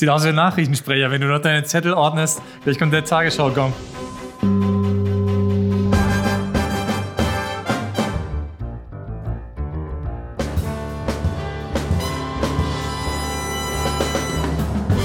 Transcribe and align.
Sieht 0.00 0.08
aus 0.08 0.24
wie 0.24 0.30
ein 0.30 0.34
Nachrichtensprecher, 0.34 1.10
wenn 1.10 1.20
du 1.20 1.26
noch 1.26 1.42
deine 1.42 1.62
Zettel 1.62 1.92
ordnest. 1.92 2.40
Vielleicht 2.62 2.80
kommt 2.80 2.94
der 2.94 3.04
Tagesschau-Gong. 3.04 3.70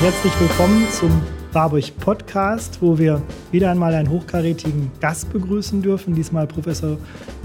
Herzlich 0.01 0.39
willkommen 0.39 0.87
zum 0.89 1.21
Warburg 1.51 1.83
Podcast, 1.99 2.77
wo 2.79 2.97
wir 2.97 3.21
wieder 3.51 3.71
einmal 3.71 3.93
einen 3.93 4.09
hochkarätigen 4.09 4.93
Gast 5.01 5.33
begrüßen 5.33 5.81
dürfen. 5.81 6.15
Diesmal 6.15 6.47
Professor 6.47 6.97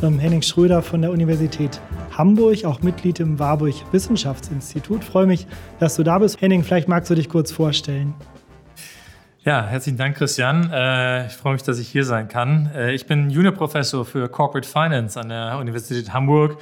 ähm, 0.04 0.20
Henning 0.20 0.42
Schröder 0.42 0.82
von 0.82 1.02
der 1.02 1.10
Universität 1.10 1.80
Hamburg, 2.20 2.66
auch 2.66 2.82
Mitglied 2.82 3.18
im 3.18 3.38
Warburg 3.38 3.72
Wissenschaftsinstitut. 3.92 5.02
Freue 5.02 5.24
mich, 5.24 5.46
dass 5.78 5.96
du 5.96 6.02
da 6.02 6.18
bist. 6.18 6.42
Henning, 6.42 6.62
vielleicht 6.62 6.86
magst 6.86 7.08
du 7.08 7.14
dich 7.14 7.30
kurz 7.30 7.50
vorstellen. 7.50 8.12
Ja, 9.42 9.64
herzlichen 9.64 9.96
Dank, 9.96 10.18
Christian. 10.18 10.70
Äh, 10.70 11.28
ich 11.28 11.32
freue 11.32 11.54
mich, 11.54 11.62
dass 11.62 11.78
ich 11.78 11.88
hier 11.88 12.04
sein 12.04 12.28
kann. 12.28 12.70
Äh, 12.74 12.92
ich 12.92 13.06
bin 13.06 13.30
Juniorprofessor 13.30 14.04
für 14.04 14.28
Corporate 14.28 14.68
Finance 14.68 15.18
an 15.18 15.30
der 15.30 15.56
Universität 15.56 16.12
Hamburg 16.12 16.58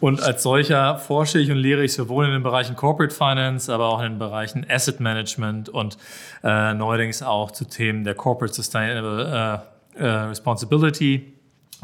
und 0.00 0.22
als 0.22 0.42
solcher 0.42 0.98
forsche 0.98 1.38
ich 1.38 1.50
und 1.50 1.56
lehre 1.56 1.82
ich 1.82 1.94
sowohl 1.94 2.26
in 2.26 2.32
den 2.32 2.42
Bereichen 2.42 2.76
Corporate 2.76 3.14
Finance, 3.14 3.72
aber 3.72 3.86
auch 3.86 4.00
in 4.00 4.12
den 4.12 4.18
Bereichen 4.18 4.66
Asset 4.68 5.00
Management 5.00 5.70
und 5.70 5.96
äh, 6.44 6.74
neuerdings 6.74 7.22
auch 7.22 7.52
zu 7.52 7.64
Themen 7.64 8.04
der 8.04 8.14
Corporate 8.14 8.52
Sustainable 8.52 9.64
äh, 9.96 10.02
äh, 10.02 10.06
Responsibility, 10.06 11.32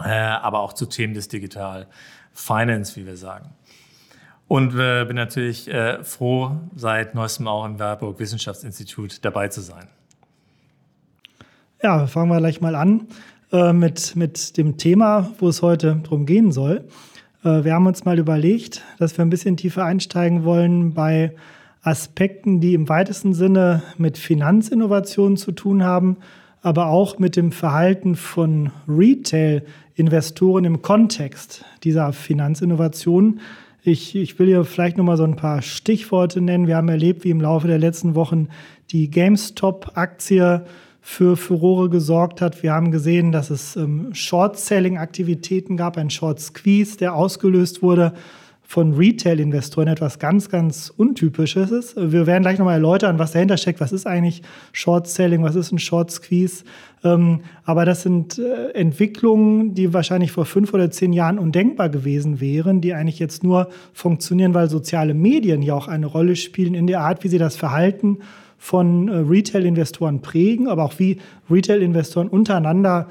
äh, 0.04 0.10
aber 0.10 0.60
auch 0.60 0.74
zu 0.74 0.84
Themen 0.84 1.14
des 1.14 1.28
Digital 1.28 1.86
Finance, 2.36 2.96
wie 2.96 3.06
wir 3.06 3.16
sagen. 3.16 3.50
Und 4.46 4.74
äh, 4.78 5.04
bin 5.06 5.16
natürlich 5.16 5.68
äh, 5.68 6.04
froh, 6.04 6.52
seit 6.76 7.14
neuestem 7.14 7.48
auch 7.48 7.64
im 7.64 7.78
Warburg 7.78 8.20
Wissenschaftsinstitut 8.20 9.24
dabei 9.24 9.48
zu 9.48 9.60
sein. 9.60 9.88
Ja, 11.82 12.06
fangen 12.06 12.30
wir 12.30 12.38
gleich 12.38 12.60
mal 12.60 12.76
an 12.76 13.08
äh, 13.52 13.72
mit, 13.72 14.14
mit 14.14 14.56
dem 14.56 14.76
Thema, 14.76 15.30
wo 15.38 15.48
es 15.48 15.62
heute 15.62 15.96
drum 16.04 16.26
gehen 16.26 16.52
soll. 16.52 16.84
Äh, 17.42 17.64
wir 17.64 17.74
haben 17.74 17.86
uns 17.86 18.04
mal 18.04 18.18
überlegt, 18.18 18.84
dass 18.98 19.18
wir 19.18 19.24
ein 19.24 19.30
bisschen 19.30 19.56
tiefer 19.56 19.84
einsteigen 19.84 20.44
wollen 20.44 20.94
bei 20.94 21.34
Aspekten, 21.82 22.60
die 22.60 22.74
im 22.74 22.88
weitesten 22.88 23.34
Sinne 23.34 23.82
mit 23.96 24.18
Finanzinnovationen 24.18 25.36
zu 25.36 25.52
tun 25.52 25.82
haben, 25.82 26.18
aber 26.66 26.88
auch 26.88 27.20
mit 27.20 27.36
dem 27.36 27.52
Verhalten 27.52 28.16
von 28.16 28.72
Retail-Investoren 28.88 30.64
im 30.64 30.82
Kontext 30.82 31.64
dieser 31.84 32.12
Finanzinnovationen. 32.12 33.38
Ich, 33.84 34.16
ich 34.16 34.36
will 34.40 34.48
hier 34.48 34.64
vielleicht 34.64 34.96
nochmal 34.96 35.16
so 35.16 35.22
ein 35.22 35.36
paar 35.36 35.62
Stichworte 35.62 36.40
nennen. 36.40 36.66
Wir 36.66 36.74
haben 36.74 36.88
erlebt, 36.88 37.22
wie 37.22 37.30
im 37.30 37.40
Laufe 37.40 37.68
der 37.68 37.78
letzten 37.78 38.16
Wochen 38.16 38.48
die 38.90 39.08
GameStop-Aktie 39.10 40.66
für 41.00 41.36
Furore 41.36 41.88
gesorgt 41.88 42.40
hat. 42.40 42.64
Wir 42.64 42.72
haben 42.72 42.90
gesehen, 42.90 43.30
dass 43.30 43.50
es 43.50 43.76
ähm, 43.76 44.12
Short-Selling-Aktivitäten 44.12 45.76
gab, 45.76 45.96
ein 45.96 46.10
Short-Squeeze, 46.10 46.96
der 46.98 47.14
ausgelöst 47.14 47.80
wurde 47.80 48.12
von 48.66 48.94
Retail-Investoren, 48.94 49.88
etwas 49.88 50.18
ganz, 50.18 50.48
ganz 50.48 50.92
Untypisches 50.96 51.70
ist. 51.70 51.96
Wir 51.96 52.26
werden 52.26 52.42
gleich 52.42 52.58
nochmal 52.58 52.74
erläutern, 52.74 53.18
was 53.18 53.32
dahinter 53.32 53.56
steckt. 53.56 53.80
Was 53.80 53.92
ist 53.92 54.06
eigentlich 54.06 54.42
Short-Selling? 54.72 55.42
Was 55.42 55.54
ist 55.54 55.72
ein 55.72 55.78
Short-Squeeze? 55.78 56.64
Ähm, 57.04 57.40
aber 57.64 57.84
das 57.84 58.02
sind 58.02 58.38
äh, 58.38 58.70
Entwicklungen, 58.72 59.74
die 59.74 59.94
wahrscheinlich 59.94 60.32
vor 60.32 60.46
fünf 60.46 60.74
oder 60.74 60.90
zehn 60.90 61.12
Jahren 61.12 61.38
undenkbar 61.38 61.88
gewesen 61.88 62.40
wären, 62.40 62.80
die 62.80 62.92
eigentlich 62.92 63.20
jetzt 63.20 63.44
nur 63.44 63.68
funktionieren, 63.92 64.54
weil 64.54 64.68
soziale 64.68 65.14
Medien 65.14 65.62
ja 65.62 65.74
auch 65.74 65.86
eine 65.86 66.06
Rolle 66.06 66.34
spielen 66.34 66.74
in 66.74 66.88
der 66.88 67.00
Art, 67.00 67.22
wie 67.22 67.28
sie 67.28 67.38
das 67.38 67.56
Verhalten 67.56 68.18
von 68.58 69.08
äh, 69.08 69.16
Retail-Investoren 69.18 70.22
prägen, 70.22 70.66
aber 70.66 70.84
auch 70.84 70.98
wie 70.98 71.18
Retail-Investoren 71.48 72.28
untereinander 72.28 73.06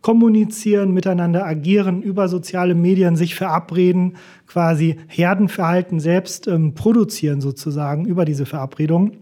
kommunizieren, 0.00 0.92
miteinander 0.92 1.44
agieren, 1.44 2.02
über 2.02 2.28
soziale 2.28 2.74
Medien 2.74 3.16
sich 3.16 3.34
verabreden, 3.34 4.16
quasi 4.46 4.96
Herdenverhalten 5.08 6.00
selbst 6.00 6.46
ähm, 6.46 6.74
produzieren 6.74 7.40
sozusagen 7.40 8.04
über 8.04 8.24
diese 8.24 8.46
Verabredung. 8.46 9.18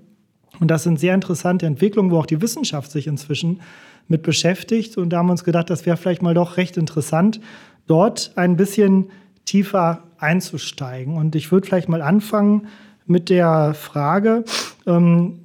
Und 0.60 0.70
das 0.70 0.82
sind 0.82 1.00
sehr 1.00 1.14
interessante 1.14 1.66
Entwicklungen, 1.66 2.10
wo 2.10 2.18
auch 2.18 2.26
die 2.26 2.40
Wissenschaft 2.40 2.90
sich 2.90 3.06
inzwischen 3.06 3.60
mit 4.08 4.22
beschäftigt. 4.22 4.96
Und 4.96 5.10
da 5.10 5.18
haben 5.18 5.26
wir 5.26 5.32
uns 5.32 5.44
gedacht, 5.44 5.70
das 5.70 5.86
wäre 5.86 5.96
vielleicht 5.96 6.22
mal 6.22 6.34
doch 6.34 6.56
recht 6.56 6.76
interessant, 6.76 7.40
dort 7.86 8.32
ein 8.36 8.56
bisschen 8.56 9.06
tiefer 9.44 10.02
einzusteigen. 10.18 11.16
Und 11.16 11.34
ich 11.34 11.50
würde 11.52 11.66
vielleicht 11.66 11.88
mal 11.88 12.02
anfangen 12.02 12.68
mit 13.06 13.30
der 13.30 13.74
Frage, 13.74 14.44
ähm, 14.86 15.40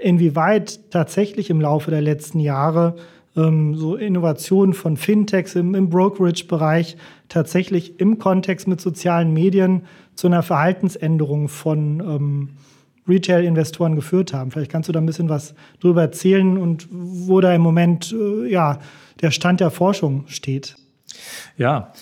inwieweit 0.00 0.90
tatsächlich 0.90 1.50
im 1.50 1.60
Laufe 1.60 1.90
der 1.90 2.00
letzten 2.00 2.40
Jahre 2.40 2.96
ähm, 3.38 3.74
so 3.74 3.96
Innovationen 3.96 4.74
von 4.74 4.96
Fintechs 4.96 5.54
im, 5.54 5.74
im 5.74 5.88
Brokerage-Bereich 5.88 6.96
tatsächlich 7.28 8.00
im 8.00 8.18
Kontext 8.18 8.66
mit 8.66 8.80
sozialen 8.80 9.32
Medien 9.32 9.82
zu 10.14 10.26
einer 10.26 10.42
Verhaltensänderung 10.42 11.48
von 11.48 12.00
ähm, 12.00 12.48
Retail-Investoren 13.08 13.94
geführt 13.94 14.32
haben. 14.32 14.50
Vielleicht 14.50 14.70
kannst 14.70 14.88
du 14.88 14.92
da 14.92 15.00
ein 15.00 15.06
bisschen 15.06 15.28
was 15.28 15.54
drüber 15.80 16.02
erzählen 16.02 16.58
und 16.58 16.88
wo 16.90 17.40
da 17.40 17.54
im 17.54 17.62
Moment 17.62 18.12
äh, 18.12 18.50
ja, 18.50 18.80
der 19.20 19.30
Stand 19.30 19.60
der 19.60 19.70
Forschung 19.70 20.24
steht. 20.26 20.76
Ja, 21.56 21.92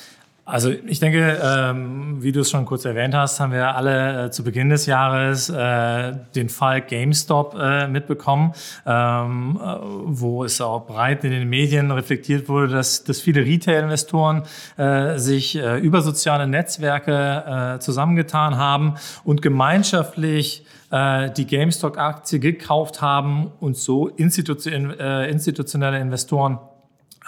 also 0.48 0.70
ich 0.70 1.00
denke, 1.00 1.40
ähm, 1.42 2.22
wie 2.22 2.30
du 2.30 2.40
es 2.40 2.50
schon 2.50 2.66
kurz 2.66 2.84
erwähnt 2.84 3.16
hast, 3.16 3.40
haben 3.40 3.52
wir 3.52 3.74
alle 3.74 4.26
äh, 4.26 4.30
zu 4.30 4.44
Beginn 4.44 4.68
des 4.68 4.86
Jahres 4.86 5.48
äh, 5.50 6.12
den 6.36 6.48
Fall 6.48 6.82
GameStop 6.82 7.56
äh, 7.60 7.88
mitbekommen, 7.88 8.52
ähm, 8.86 9.58
äh, 9.60 9.76
wo 10.04 10.44
es 10.44 10.60
auch 10.60 10.86
breit 10.86 11.24
in 11.24 11.32
den 11.32 11.48
Medien 11.48 11.90
reflektiert 11.90 12.48
wurde, 12.48 12.68
dass, 12.68 13.02
dass 13.02 13.20
viele 13.20 13.44
Retail-Investoren 13.44 14.44
äh, 14.76 15.18
sich 15.18 15.56
äh, 15.56 15.78
über 15.78 16.00
soziale 16.00 16.46
Netzwerke 16.46 17.78
zusammengetan 17.80 18.56
haben 18.56 18.94
und 19.24 19.42
gemeinschaftlich 19.42 20.64
die 20.90 21.46
GameStop-Aktie 21.46 22.38
gekauft 22.38 23.02
haben 23.02 23.50
und 23.58 23.76
so 23.76 24.06
institution, 24.08 24.90
institutionelle 24.92 25.98
Investoren 25.98 26.58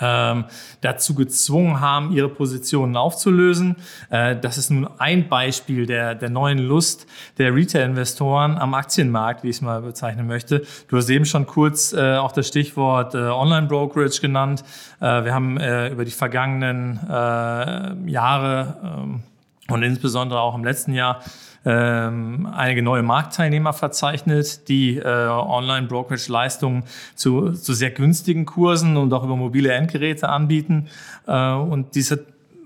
ähm, 0.00 0.44
dazu 0.80 1.14
gezwungen 1.14 1.80
haben, 1.80 2.12
ihre 2.12 2.28
Positionen 2.28 2.96
aufzulösen. 2.96 3.76
Äh, 4.10 4.36
das 4.36 4.58
ist 4.58 4.70
nun 4.70 4.88
ein 4.98 5.28
Beispiel 5.28 5.86
der, 5.86 6.14
der 6.14 6.30
neuen 6.30 6.58
Lust 6.58 7.06
der 7.38 7.54
Retail-Investoren 7.54 8.58
am 8.58 8.74
Aktienmarkt, 8.74 9.42
wie 9.42 9.48
ich 9.48 9.56
es 9.56 9.62
mal 9.62 9.82
bezeichnen 9.82 10.26
möchte. 10.26 10.64
Du 10.88 10.96
hast 10.96 11.08
eben 11.08 11.24
schon 11.24 11.46
kurz 11.46 11.92
äh, 11.92 12.16
auch 12.16 12.32
das 12.32 12.48
Stichwort 12.48 13.14
äh, 13.14 13.18
Online-Brokerage 13.18 14.20
genannt. 14.20 14.64
Äh, 15.00 15.24
wir 15.24 15.34
haben 15.34 15.58
äh, 15.58 15.88
über 15.88 16.04
die 16.04 16.10
vergangenen 16.10 17.00
äh, 17.08 18.10
Jahre 18.10 18.76
ähm, 18.82 19.22
und 19.70 19.82
insbesondere 19.82 20.40
auch 20.40 20.54
im 20.54 20.64
letzten 20.64 20.92
Jahr 20.92 21.22
ähm, 21.64 22.48
einige 22.52 22.82
neue 22.82 23.02
Marktteilnehmer 23.02 23.72
verzeichnet, 23.72 24.68
die 24.68 24.96
äh, 24.96 25.04
Online-Brokerage-Leistungen 25.04 26.84
zu, 27.14 27.52
zu 27.52 27.74
sehr 27.74 27.90
günstigen 27.90 28.46
Kursen 28.46 28.96
und 28.96 29.12
auch 29.12 29.24
über 29.24 29.36
mobile 29.36 29.72
Endgeräte 29.72 30.28
anbieten. 30.28 30.88
Äh, 31.26 31.52
und 31.52 31.94
dies 31.94 32.10
hat 32.10 32.20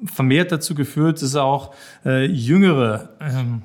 vermehrt 0.05 0.53
dazu 0.53 0.75
geführt, 0.75 1.23
dass 1.23 1.37
auch 1.37 1.75
äh, 2.05 2.25
jüngere 2.27 3.11
ähm, 3.21 3.63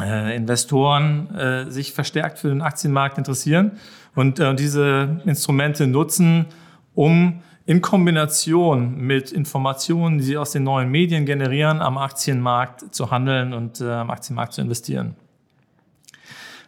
äh, 0.00 0.36
Investoren 0.36 1.34
äh, 1.34 1.70
sich 1.70 1.92
verstärkt 1.92 2.38
für 2.38 2.48
den 2.48 2.62
Aktienmarkt 2.62 3.18
interessieren 3.18 3.72
und 4.14 4.40
äh, 4.40 4.54
diese 4.54 5.20
Instrumente 5.24 5.86
nutzen, 5.86 6.46
um 6.94 7.42
in 7.68 7.82
Kombination 7.82 8.96
mit 8.96 9.30
Informationen, 9.30 10.16
die 10.16 10.24
sie 10.24 10.38
aus 10.38 10.52
den 10.52 10.64
neuen 10.64 10.90
Medien 10.90 11.26
generieren, 11.26 11.82
am 11.82 11.98
Aktienmarkt 11.98 12.94
zu 12.94 13.10
handeln 13.10 13.52
und 13.52 13.82
äh, 13.82 13.90
am 13.90 14.08
Aktienmarkt 14.08 14.54
zu 14.54 14.62
investieren. 14.62 15.16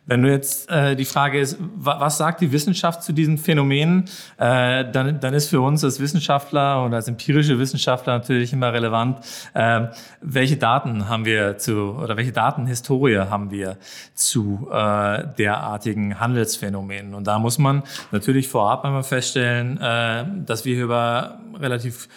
Wenn 0.07 0.23
du 0.23 0.31
jetzt 0.31 0.69
äh, 0.71 0.97
die 0.97 1.05
Frage 1.05 1.39
ist, 1.39 1.57
was 1.61 2.19
sagt 2.19 2.41
die 2.41 2.51
Wissenschaft 2.53 3.03
zu 3.03 3.13
diesen 3.13 3.39
Phänomenen, 3.39 4.07
äh, 4.39 4.91
dann, 4.91 5.21
dann 5.21 5.35
ist 5.35 5.49
für 5.49 5.61
uns 5.61 5.85
als 5.85 6.01
Wissenschaftler 6.01 6.83
und 6.83 6.95
als 6.95 7.07
empirische 7.07 7.59
Wissenschaftler 7.59 8.15
natürlich 8.15 8.53
immer 8.53 8.73
relevant, 8.73 9.21
äh, 9.55 9.87
welche 10.21 10.57
Daten 10.57 11.09
haben 11.09 11.25
wir 11.25 11.59
zu 11.59 11.97
oder 12.03 12.17
welche 12.17 12.33
Datenhistorie 12.33 13.19
haben 13.19 13.51
wir 13.51 13.77
zu 14.15 14.69
äh, 14.73 15.25
derartigen 15.39 16.19
Handelsphänomenen. 16.19 17.15
Und 17.15 17.27
da 17.27 17.39
muss 17.39 17.59
man 17.59 17.83
natürlich 18.11 18.49
vorab 18.49 18.85
einmal 18.85 19.05
feststellen, 19.05 19.79
äh, 19.81 20.25
dass 20.45 20.65
wir 20.65 20.83
über 20.83 21.39
relativ 21.59 22.09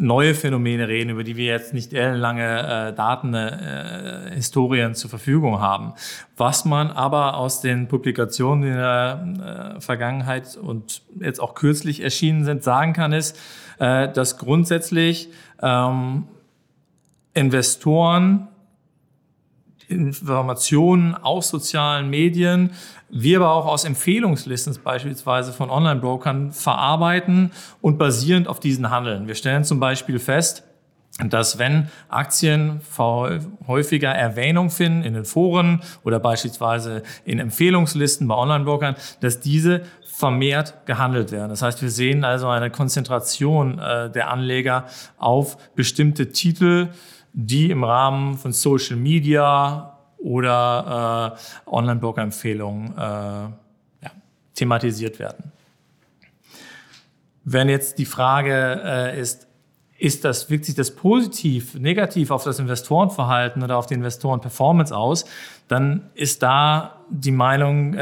neue 0.00 0.34
Phänomene 0.34 0.88
reden, 0.88 1.10
über 1.10 1.24
die 1.24 1.36
wir 1.36 1.46
jetzt 1.46 1.74
nicht 1.74 1.92
lange 1.92 2.88
äh, 2.90 2.92
Daten, 2.94 3.34
äh, 3.34 4.30
Historien 4.34 4.94
zur 4.94 5.10
Verfügung 5.10 5.60
haben. 5.60 5.94
Was 6.36 6.64
man 6.64 6.90
aber 6.90 7.36
aus 7.36 7.60
den 7.60 7.88
Publikationen 7.88 8.64
in 8.64 8.74
der 8.74 9.76
äh, 9.76 9.80
Vergangenheit 9.80 10.56
und 10.56 11.02
jetzt 11.20 11.40
auch 11.40 11.54
kürzlich 11.54 12.02
erschienen 12.02 12.44
sind, 12.44 12.62
sagen 12.62 12.92
kann, 12.92 13.12
ist, 13.12 13.38
äh, 13.78 14.08
dass 14.12 14.38
grundsätzlich 14.38 15.30
ähm, 15.62 16.24
Investoren 17.34 18.48
Informationen 19.88 21.14
aus 21.14 21.48
sozialen 21.48 22.10
Medien, 22.10 22.70
wir 23.08 23.38
aber 23.38 23.52
auch 23.52 23.66
aus 23.66 23.84
Empfehlungslisten 23.84 24.76
beispielsweise 24.84 25.52
von 25.52 25.70
Online-Brokern 25.70 26.52
verarbeiten 26.52 27.52
und 27.80 27.98
basierend 27.98 28.48
auf 28.48 28.60
diesen 28.60 28.90
handeln. 28.90 29.26
Wir 29.26 29.34
stellen 29.34 29.64
zum 29.64 29.80
Beispiel 29.80 30.18
fest, 30.18 30.64
dass 31.26 31.58
wenn 31.58 31.88
Aktien 32.08 32.80
häufiger 33.66 34.10
Erwähnung 34.10 34.70
finden 34.70 35.02
in 35.02 35.14
den 35.14 35.24
Foren 35.24 35.80
oder 36.04 36.20
beispielsweise 36.20 37.02
in 37.24 37.40
Empfehlungslisten 37.40 38.28
bei 38.28 38.36
Online-Brokern, 38.36 38.94
dass 39.20 39.40
diese 39.40 39.82
vermehrt 40.04 40.86
gehandelt 40.86 41.32
werden. 41.32 41.48
Das 41.48 41.62
heißt, 41.62 41.80
wir 41.80 41.90
sehen 41.90 42.24
also 42.24 42.48
eine 42.48 42.70
Konzentration 42.70 43.78
äh, 43.78 44.10
der 44.10 44.30
Anleger 44.30 44.86
auf 45.16 45.56
bestimmte 45.74 46.30
Titel, 46.30 46.88
die 47.40 47.70
im 47.70 47.84
Rahmen 47.84 48.36
von 48.36 48.52
Social 48.52 48.96
Media 48.96 49.96
oder 50.18 51.36
äh, 51.66 51.70
Online-Broker-Empfehlungen 51.70 52.92
äh, 52.96 53.00
ja, 53.00 54.10
thematisiert 54.56 55.20
werden. 55.20 55.52
Wenn 57.44 57.68
jetzt 57.68 57.98
die 57.98 58.06
Frage 58.06 58.82
äh, 58.84 59.20
ist, 59.20 59.46
ist 59.98 60.24
das, 60.24 60.50
wirkt 60.50 60.64
sich 60.64 60.74
das 60.74 60.96
positiv, 60.96 61.74
negativ 61.74 62.32
auf 62.32 62.42
das 62.42 62.58
Investorenverhalten 62.58 63.62
oder 63.62 63.78
auf 63.78 63.86
die 63.86 63.94
Investorenperformance 63.94 64.94
aus, 64.94 65.24
dann 65.68 66.10
ist 66.14 66.42
da 66.42 66.94
die 67.10 67.30
Meinung 67.30 67.94
äh, 67.94 67.96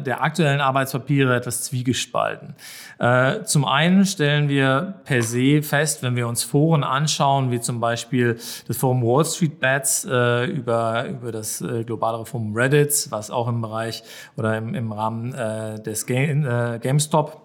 der 0.00 0.22
aktuellen 0.22 0.60
Arbeitspapiere 0.60 1.36
etwas 1.36 1.64
zwiegespalten. 1.64 2.54
Äh, 2.98 3.42
zum 3.44 3.64
einen 3.64 4.06
stellen 4.06 4.48
wir 4.48 4.94
per 5.04 5.22
se 5.22 5.62
fest, 5.62 6.02
wenn 6.02 6.16
wir 6.16 6.26
uns 6.28 6.42
Foren 6.42 6.84
anschauen, 6.84 7.50
wie 7.50 7.60
zum 7.60 7.80
Beispiel 7.80 8.38
das 8.66 8.76
Forum 8.76 9.02
Wall 9.02 9.24
Street 9.24 9.60
Bets 9.60 10.06
äh, 10.10 10.44
über, 10.46 11.06
über 11.08 11.32
das 11.32 11.60
äh, 11.60 11.84
globalere 11.84 12.24
Forum 12.24 12.54
Reddit, 12.54 13.08
was 13.10 13.30
auch 13.30 13.48
im 13.48 13.60
Bereich 13.60 14.02
oder 14.36 14.56
im, 14.56 14.74
im 14.74 14.92
Rahmen 14.92 15.34
äh, 15.34 15.82
des 15.82 16.06
Game, 16.06 16.46
äh, 16.46 16.78
GameStop 16.80 17.40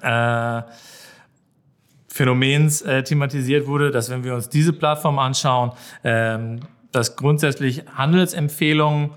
äh, 0.00 0.62
Phänomens 2.08 2.82
äh, 2.82 3.02
thematisiert 3.02 3.66
wurde, 3.66 3.90
dass 3.90 4.10
wenn 4.10 4.22
wir 4.22 4.34
uns 4.34 4.50
diese 4.50 4.74
Plattform 4.74 5.18
anschauen, 5.18 5.72
ähm, 6.04 6.60
dass 6.92 7.16
grundsätzlich 7.16 7.84
Handelsempfehlungen 7.94 9.10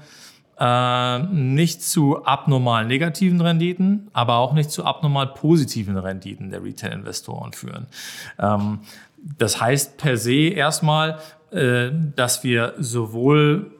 äh, 0.59 1.19
nicht 1.19 1.83
zu 1.83 2.23
abnormal 2.25 2.85
negativen 2.85 3.41
Renditen, 3.41 4.09
aber 4.13 4.37
auch 4.37 4.53
nicht 4.53 4.71
zu 4.71 4.85
abnormal 4.85 5.27
positiven 5.27 5.97
Renditen 5.97 6.49
der 6.49 6.63
Retail-Investoren 6.63 7.53
führen. 7.53 7.87
Ähm, 8.39 8.79
das 9.37 9.59
heißt 9.59 9.97
per 9.97 10.17
se 10.17 10.49
erstmal, 10.49 11.19
äh, 11.51 11.89
dass 12.15 12.43
wir 12.43 12.73
sowohl 12.79 13.71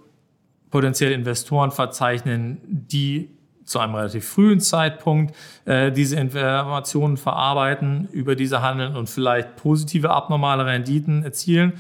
potenzielle 0.70 1.14
Investoren 1.14 1.72
verzeichnen, 1.72 2.58
die 2.68 3.30
zu 3.64 3.80
einem 3.80 3.96
relativ 3.96 4.28
frühen 4.28 4.60
Zeitpunkt 4.60 5.36
äh, 5.66 5.92
diese 5.92 6.18
Informationen 6.18 7.18
verarbeiten, 7.18 8.08
über 8.12 8.36
diese 8.36 8.62
handeln 8.62 8.96
und 8.96 9.10
vielleicht 9.10 9.56
positive 9.56 10.12
abnormale 10.12 10.66
Renditen 10.66 11.24
erzielen. 11.24 11.74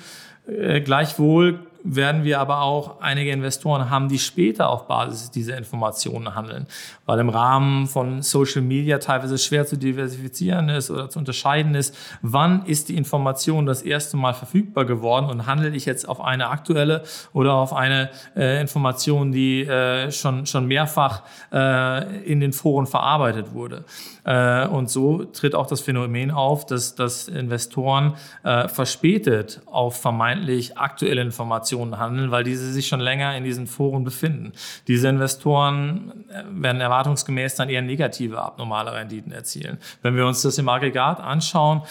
Äh, 0.48 0.82
gleichwohl 0.82 1.65
werden 1.86 2.24
wir 2.24 2.40
aber 2.40 2.62
auch 2.62 3.00
einige 3.00 3.32
Investoren 3.32 3.90
haben, 3.90 4.10
die 4.10 4.18
später 4.18 4.70
auf 4.70 4.88
Basis 4.88 5.30
dieser 5.30 5.58
Informationen 5.58 6.36
handeln, 6.36 6.66
weil 7.06 7.20
im 7.20 7.30
Rahmen 7.30 7.86
von 7.86 8.24
Social 8.24 8.64
Media 8.64 8.98
teilweise 8.98 9.38
schwer 9.38 9.68
zu 9.68 9.78
diversifizieren 9.78 10.70
ist 10.70 10.90
oder 10.90 11.10
zu 11.10 11.20
unterscheiden 11.20 11.76
ist, 11.76 11.96
wann 12.22 12.66
ist 12.66 12.90
die 12.90 12.98
Information 12.98 13.68
das 13.68 13.84
erste 13.84 14.18
Mal 14.18 14.34
verfügbar 14.34 14.86
geworden 14.86 15.28
und 15.28 15.46
handle 15.46 15.70
ich 15.70 15.86
jetzt 15.86 16.10
auf 16.10 16.20
eine 16.22 16.50
aktuelle 16.50 17.04
oder 17.34 17.54
auf 17.54 17.72
eine 17.74 18.10
äh, 18.36 18.60
Information, 18.60 19.31
die 19.31 19.62
äh, 19.62 20.12
schon, 20.12 20.48
schon 20.48 20.66
mehrfach 20.66 21.22
äh, 21.54 22.24
in 22.24 22.40
den 22.40 22.52
Foren 22.52 22.88
verarbeitet 22.88 23.54
wurde. 23.54 23.86
Äh, 24.24 24.68
und 24.68 24.90
so 24.90 25.26
tritt 25.26 25.54
auch 25.54 25.68
das 25.68 25.81
Phänomen 25.81 26.31
auf, 26.31 26.66
dass, 26.66 26.96
dass 26.96 27.28
Investoren 27.28 28.16
äh, 28.44 28.68
verspätet 28.68 29.62
auf 29.68 30.02
vermeintlich 30.02 30.78
aktuelle 30.78 31.22
Informationen 31.22 31.75
handeln, 31.98 32.31
weil 32.31 32.44
diese 32.44 32.72
sich 32.72 32.88
schon 32.88 33.00
länger 33.00 33.36
in 33.38 33.44
diesen 33.44 33.68
Foren 33.68 34.04
befinden. 34.04 34.54
Diese 34.88 35.07
Investoren 35.07 36.25
äh, 36.30 36.44
werden 36.50 36.81
erwartungsgemäß 36.81 37.56
dann 37.56 37.69
eher 37.69 37.81
negative, 37.81 38.42
abnormale 38.42 38.94
Renditen 38.94 39.31
erzielen. 39.31 39.77
Wenn 40.01 40.16
wir 40.16 40.25
uns 40.25 40.42
das 40.42 40.57
im 40.57 40.69
Aggregat 40.69 41.19
anschauen, 41.19 41.81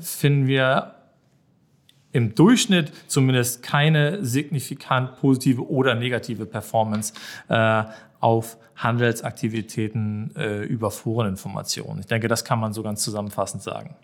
finden 0.00 0.46
wir 0.46 0.94
im 2.12 2.34
Durchschnitt 2.34 2.92
zumindest 3.06 3.62
keine 3.62 4.24
signifikant 4.24 5.16
positive 5.20 5.68
oder 5.68 5.94
negative 5.94 6.46
Performance 6.46 7.12
äh, 7.48 7.84
auf 8.20 8.56
Handelsaktivitäten 8.76 10.34
äh, 10.36 10.62
über 10.64 10.90
Foreninformationen. 10.90 12.00
Ich 12.00 12.06
denke, 12.06 12.28
das 12.28 12.44
kann 12.44 12.58
man 12.60 12.72
so 12.72 12.82
ganz 12.82 13.02
zusammenfassend 13.02 13.62
sagen. 13.62 13.94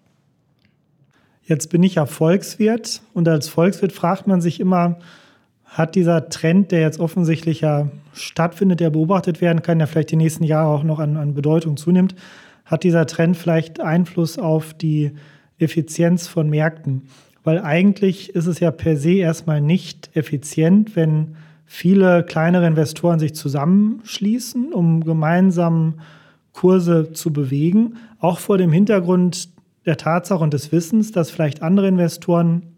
Jetzt 1.46 1.68
bin 1.68 1.82
ich 1.82 1.96
ja 1.96 2.06
Volkswirt 2.06 3.02
und 3.12 3.28
als 3.28 3.48
Volkswirt 3.48 3.92
fragt 3.92 4.26
man 4.26 4.40
sich 4.40 4.60
immer, 4.60 4.98
hat 5.64 5.94
dieser 5.94 6.28
Trend, 6.28 6.70
der 6.72 6.80
jetzt 6.80 7.00
offensichtlich 7.00 7.60
ja 7.60 7.88
stattfindet, 8.14 8.80
der 8.80 8.90
beobachtet 8.90 9.40
werden 9.40 9.60
kann, 9.60 9.78
der 9.78 9.88
vielleicht 9.88 10.10
die 10.10 10.16
nächsten 10.16 10.44
Jahre 10.44 10.70
auch 10.70 10.84
noch 10.84 11.00
an, 11.00 11.16
an 11.16 11.34
Bedeutung 11.34 11.76
zunimmt, 11.76 12.14
hat 12.64 12.84
dieser 12.84 13.06
Trend 13.06 13.36
vielleicht 13.36 13.80
Einfluss 13.80 14.38
auf 14.38 14.72
die 14.72 15.12
Effizienz 15.58 16.28
von 16.28 16.48
Märkten? 16.48 17.02
Weil 17.42 17.60
eigentlich 17.60 18.34
ist 18.34 18.46
es 18.46 18.60
ja 18.60 18.70
per 18.70 18.96
se 18.96 19.14
erstmal 19.14 19.60
nicht 19.60 20.10
effizient, 20.14 20.96
wenn 20.96 21.36
viele 21.66 22.22
kleinere 22.24 22.66
Investoren 22.66 23.18
sich 23.18 23.34
zusammenschließen, 23.34 24.72
um 24.72 25.04
gemeinsam 25.04 25.94
Kurse 26.52 27.12
zu 27.12 27.32
bewegen, 27.32 27.96
auch 28.18 28.38
vor 28.38 28.56
dem 28.56 28.72
Hintergrund 28.72 29.48
der 29.86 29.96
Tatsache 29.96 30.42
und 30.42 30.54
des 30.54 30.72
Wissens, 30.72 31.12
dass 31.12 31.30
vielleicht 31.30 31.62
andere 31.62 31.88
Investoren 31.88 32.74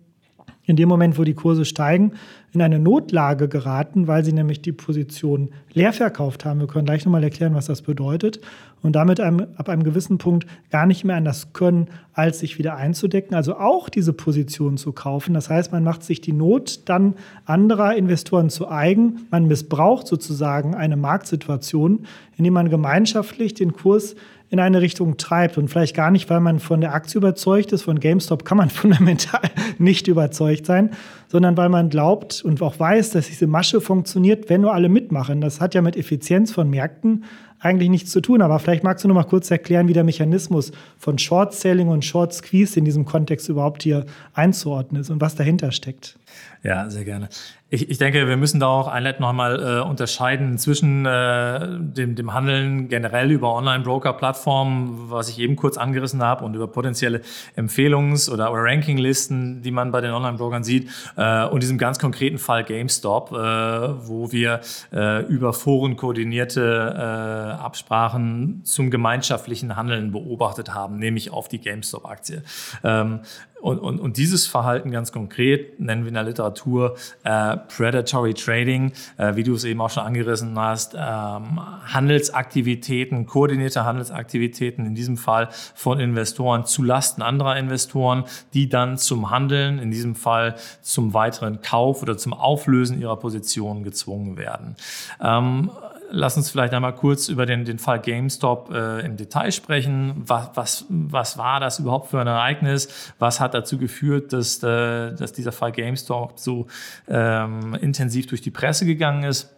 in 0.67 0.75
dem 0.77 0.89
Moment, 0.89 1.17
wo 1.17 1.25
die 1.25 1.35
Kurse 1.35 1.65
steigen, 1.65 2.13
in 2.53 2.61
eine 2.61 2.79
Notlage 2.79 3.49
geraten, 3.49 4.09
weil 4.09 4.25
sie 4.25 4.33
nämlich 4.33 4.63
die 4.63 4.73
Position 4.73 5.51
leer 5.73 5.93
verkauft 5.93 6.45
haben. 6.45 6.59
Wir 6.59 6.67
können 6.67 6.87
gleich 6.87 7.05
nochmal 7.05 7.23
erklären, 7.23 7.55
was 7.55 7.67
das 7.67 7.83
bedeutet. 7.83 8.41
Und 8.83 8.97
damit 8.97 9.21
einem, 9.21 9.47
ab 9.57 9.69
einem 9.69 9.85
gewissen 9.85 10.19
Punkt 10.19 10.47
gar 10.71 10.87
nicht 10.87 11.05
mehr 11.05 11.17
anders 11.17 11.53
können, 11.53 11.89
als 12.15 12.41
sich 12.41 12.59
wieder 12.59 12.77
einzudecken, 12.77 13.37
also 13.37 13.57
auch 13.57 13.89
diese 13.89 14.13
Position 14.13 14.77
zu 14.77 14.93
kaufen. 14.93 15.35
Das 15.35 15.51
heißt, 15.51 15.71
man 15.71 15.85
macht 15.85 16.03
sich 16.03 16.21
die 16.21 16.33
Not 16.33 16.89
dann 16.89 17.15
anderer 17.45 17.95
Investoren 17.95 18.51
zu 18.51 18.69
eigen. 18.69 19.27
Man 19.31 19.47
missbraucht 19.47 20.07
sozusagen 20.07 20.75
eine 20.75 20.97
Marktsituation, 20.97 22.07
indem 22.37 22.55
man 22.55 22.71
gemeinschaftlich 22.71 23.55
den 23.55 23.73
Kurs 23.73 24.17
in 24.51 24.61
eine 24.61 24.81
Richtung 24.81 25.17
treibt. 25.17 25.59
Und 25.59 25.69
vielleicht 25.69 25.97
gar 25.97 26.11
nicht, 26.11 26.31
weil 26.31 26.41
man 26.41 26.61
von 26.61 26.81
der 26.81 26.95
Aktie 26.95 27.19
überzeugt 27.19 27.73
ist. 27.73 27.83
Von 27.83 28.01
GameStop 28.01 28.45
kann 28.45 28.59
man 28.59 28.71
fundamental 28.71 29.43
nicht 29.79 30.09
überzeugt 30.09 30.67
sein, 30.67 30.91
sondern 31.29 31.57
weil 31.57 31.69
man 31.69 31.91
glaubt 31.91 32.43
und 32.45 32.63
auch 32.63 32.79
weiß, 32.79 33.11
dass 33.11 33.27
diese 33.27 33.47
Masche 33.47 33.81
funktioniert, 33.81 34.49
wenn 34.49 34.61
nur 34.61 34.75
alle 34.75 34.89
mitmachen. 34.89 35.41
Das 35.41 35.61
hat 35.61 35.75
ja 35.75 35.83
mit 35.83 35.97
Effizienz 35.97 36.53
von 36.53 36.71
Märkten 36.71 37.25
eigentlich 37.59 37.89
nichts 37.89 38.11
zu 38.11 38.21
tun. 38.21 38.43
Aber 38.43 38.59
vielleicht 38.59 38.85
magst 38.85 39.05
du 39.05 39.09
noch 39.09 39.15
mal 39.15 39.25
kurz 39.25 39.51
erklären, 39.51 39.89
wie 39.89 39.93
der 39.93 40.05
Mechanismus 40.05 40.73
von 40.99 41.19
Short 41.19 41.55
Selling 41.55 41.89
und 41.89 42.05
Short 42.05 42.33
Squeeze 42.33 42.79
in 42.79 42.85
diesem 42.85 43.05
Kontext 43.05 43.49
überhaupt 43.49 43.83
hier 43.83 44.07
einzuordnen 44.35 45.01
ist 45.03 45.11
und 45.11 45.21
was 45.21 45.35
dahinter 45.35 45.73
steckt. 45.73 46.19
Ja, 46.63 46.91
sehr 46.91 47.05
gerne. 47.05 47.29
Ich, 47.69 47.91
ich 47.91 47.99
denke, 47.99 48.29
wir 48.29 48.37
müssen 48.37 48.61
da 48.61 48.69
auch 48.69 48.87
einleitend 48.87 49.21
noch 49.21 49.31
einmal 49.31 49.61
äh, 49.61 49.81
unterscheiden 49.81 50.57
zwischen 50.57 51.05
äh, 51.05 51.67
dem, 51.81 52.15
dem 52.15 52.33
Handeln 52.33 52.89
generell 52.89 53.33
über 53.33 53.53
Online-Broker-Plattformen, 53.55 55.11
was 55.11 55.29
ich 55.29 55.41
eben 55.41 55.57
kurz 55.57 55.77
angerissen 55.77 56.23
habe, 56.23 56.45
und 56.45 56.55
über 56.55 56.69
potenzielle 56.69 57.23
Empfehlungs- 57.57 58.31
oder, 58.31 58.53
oder 58.53 58.63
Rankinglisten, 58.63 59.63
die 59.63 59.73
man 59.73 59.91
bei 59.91 60.01
den 60.01 60.13
Online-Brokern 60.13 60.63
sieht, 60.63 60.89
äh, 61.17 61.45
und 61.47 61.61
diesem 61.63 61.77
ganz 61.77 61.99
konkreten 61.99 62.39
Fall 62.39 62.63
GameStop, 62.63 63.33
äh, 63.33 63.37
wo 63.37 64.31
wir 64.31 64.61
äh, 64.93 65.25
über 65.27 65.53
Foren 65.53 65.97
koordinierte 65.97 66.95
äh, 66.97 67.61
Absprachen 67.61 68.61
zum 68.65 68.93
gemeinschaftlichen 68.93 69.75
Handeln 69.75 70.13
beobachtet 70.13 70.73
haben, 70.73 70.99
nämlich 70.99 71.33
auf 71.33 71.49
die 71.49 71.61
GameStop-Aktie. 71.61 72.45
Ähm, 72.85 73.21
und, 73.61 73.79
und, 73.79 73.99
und 73.99 74.17
dieses 74.17 74.47
Verhalten 74.47 74.91
ganz 74.91 75.13
konkret 75.13 75.81
nennen 75.81 76.03
wir 76.03 76.09
in 76.09 76.15
der 76.15 76.23
Literatur 76.23 76.97
äh, 77.25 77.57
Predatory 77.57 78.35
Trading, 78.35 78.93
äh, 79.17 79.35
wie 79.35 79.43
du 79.43 79.55
es 79.55 79.65
eben 79.65 79.81
auch 79.81 79.91
schon 79.91 80.05
angerissen 80.05 80.59
hast, 80.59 80.95
ähm, 80.95 81.59
Handelsaktivitäten, 81.87 83.27
koordinierte 83.27 83.85
Handelsaktivitäten, 83.85 84.87
in 84.87 84.95
diesem 84.95 85.17
Fall 85.17 85.49
von 85.75 86.01
Investoren 86.01 86.65
zu 86.67 86.83
Lasten 86.83 87.23
anderer 87.23 87.57
Investoren, 87.57 88.25
die 88.53 88.69
dann 88.69 88.99
zum 88.99 89.31
Handeln, 89.31 89.79
in 89.79 89.91
diesem 89.91 90.15
Fall 90.15 90.57
zum 90.83 91.15
weiteren 91.15 91.61
Kauf 91.63 92.03
oder 92.03 92.17
zum 92.19 92.35
Auflösen 92.35 93.01
ihrer 93.01 93.17
Position 93.17 93.83
gezwungen 93.83 94.37
werden. 94.37 94.77
Ähm, 95.21 95.71
lass 96.11 96.37
uns 96.37 96.51
vielleicht 96.51 96.73
einmal 96.75 96.95
kurz 96.95 97.29
über 97.29 97.47
den, 97.47 97.65
den 97.65 97.79
Fall 97.79 98.01
GameStop 98.01 98.71
äh, 98.73 99.01
im 99.01 99.17
Detail 99.17 99.53
sprechen. 99.53 100.23
Was, 100.27 100.51
was, 100.55 100.87
was 100.89 101.39
war 101.39 101.61
das 101.61 101.79
überhaupt 101.79 102.11
für 102.11 102.21
ein 102.21 102.27
Ereignis? 102.27 103.13
Was 103.19 103.41
hat 103.41 103.55
dazu 103.55 103.79
geführt, 103.79 104.33
dass, 104.33 104.63
äh, 104.63 105.15
dass 105.15 105.33
dieser 105.33 105.53
Fall 105.53 105.73
GameStop 105.73 106.39
so 106.39 106.67
ähm, 107.09 107.75
intensiv 107.81 108.27
durch 108.27 108.41
die 108.41 108.51
Presse 108.51 108.87
gegangen 108.87 109.25
ist? 109.25 109.53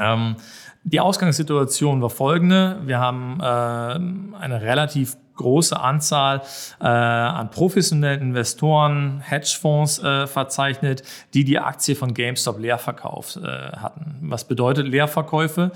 Ähm, 0.00 0.36
die 0.84 1.00
Ausgangssituation 1.00 2.02
war 2.02 2.10
folgende. 2.10 2.80
Wir 2.84 2.98
haben 2.98 3.40
äh, 3.40 3.44
eine 3.44 4.60
relativ 4.60 5.16
große 5.36 5.78
Anzahl 5.78 6.42
äh, 6.80 6.84
an 6.84 7.50
professionellen 7.50 8.20
Investoren, 8.20 9.20
Hedgefonds 9.20 9.98
äh, 9.98 10.26
verzeichnet, 10.26 11.02
die 11.34 11.44
die 11.44 11.58
Aktie 11.58 11.96
von 11.96 12.14
GameStop 12.14 12.58
leer 12.58 12.78
verkauft 12.78 13.36
äh, 13.36 13.42
hatten. 13.42 14.18
Was 14.22 14.46
bedeutet 14.46 14.86
Leerverkäufe? 14.86 15.72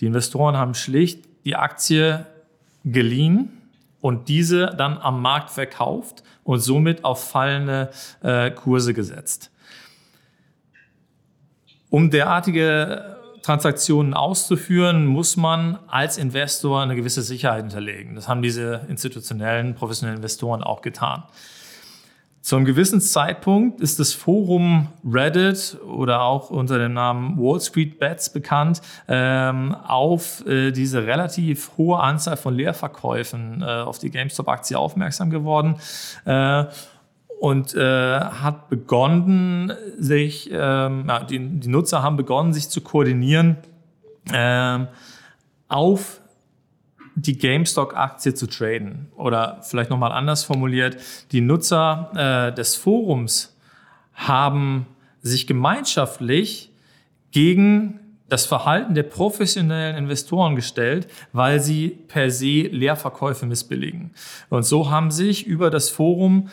Die 0.00 0.06
Investoren 0.06 0.56
haben 0.56 0.74
schlicht 0.74 1.24
die 1.44 1.56
Aktie 1.56 2.26
geliehen 2.84 3.50
und 4.00 4.28
diese 4.28 4.66
dann 4.76 4.98
am 4.98 5.22
Markt 5.22 5.50
verkauft 5.50 6.22
und 6.44 6.60
somit 6.60 7.04
auf 7.04 7.30
fallende 7.30 7.90
äh, 8.22 8.50
Kurse 8.50 8.94
gesetzt. 8.94 9.50
Um 11.90 12.10
derartige 12.10 13.18
Transaktionen 13.42 14.14
auszuführen, 14.14 15.06
muss 15.06 15.36
man 15.36 15.78
als 15.88 16.16
Investor 16.16 16.80
eine 16.80 16.94
gewisse 16.94 17.22
Sicherheit 17.22 17.62
hinterlegen. 17.62 18.14
Das 18.14 18.28
haben 18.28 18.42
diese 18.42 18.86
institutionellen, 18.88 19.74
professionellen 19.74 20.18
Investoren 20.18 20.62
auch 20.62 20.80
getan. 20.80 21.24
Zu 22.42 22.56
einem 22.56 22.64
gewissen 22.64 23.00
Zeitpunkt 23.00 23.80
ist 23.80 24.00
das 24.00 24.12
Forum 24.12 24.88
Reddit 25.08 25.78
oder 25.86 26.22
auch 26.22 26.50
unter 26.50 26.76
dem 26.76 26.92
Namen 26.92 27.38
Wall 27.38 27.60
Street 27.60 28.00
Bets 28.00 28.32
bekannt, 28.32 28.82
ähm, 29.06 29.76
auf 29.76 30.44
äh, 30.44 30.72
diese 30.72 31.06
relativ 31.06 31.70
hohe 31.76 32.00
Anzahl 32.00 32.36
von 32.36 32.56
Leerverkäufen 32.56 33.62
äh, 33.62 33.64
auf 33.64 34.00
die 34.00 34.10
GameStop-Aktie 34.10 34.76
aufmerksam 34.76 35.30
geworden. 35.30 35.76
Äh, 36.24 36.64
und 37.42 37.74
äh, 37.74 38.20
hat 38.20 38.68
begonnen, 38.68 39.72
sich, 39.98 40.48
ähm, 40.52 41.10
die, 41.28 41.40
die, 41.40 41.68
Nutzer 41.68 42.00
haben 42.00 42.16
begonnen, 42.16 42.52
sich 42.52 42.68
zu 42.68 42.82
koordinieren, 42.82 43.56
ähm, 44.32 44.86
auf 45.66 46.20
die 47.16 47.36
GameStop-Aktie 47.36 48.34
zu 48.34 48.46
traden. 48.46 49.08
Oder 49.16 49.58
vielleicht 49.62 49.90
nochmal 49.90 50.12
anders 50.12 50.44
formuliert, 50.44 50.98
die 51.32 51.40
Nutzer 51.40 52.12
äh, 52.14 52.54
des 52.54 52.76
Forums 52.76 53.58
haben 54.14 54.86
sich 55.20 55.48
gemeinschaftlich 55.48 56.70
gegen 57.32 57.98
das 58.28 58.46
Verhalten 58.46 58.94
der 58.94 59.02
professionellen 59.02 59.96
Investoren 59.96 60.54
gestellt, 60.54 61.08
weil 61.32 61.58
sie 61.58 61.88
per 61.88 62.30
se 62.30 62.68
Leerverkäufe 62.70 63.46
missbilligen. 63.46 64.12
Und 64.48 64.62
so 64.62 64.92
haben 64.92 65.10
sich 65.10 65.44
über 65.44 65.70
das 65.70 65.90
Forum 65.90 66.48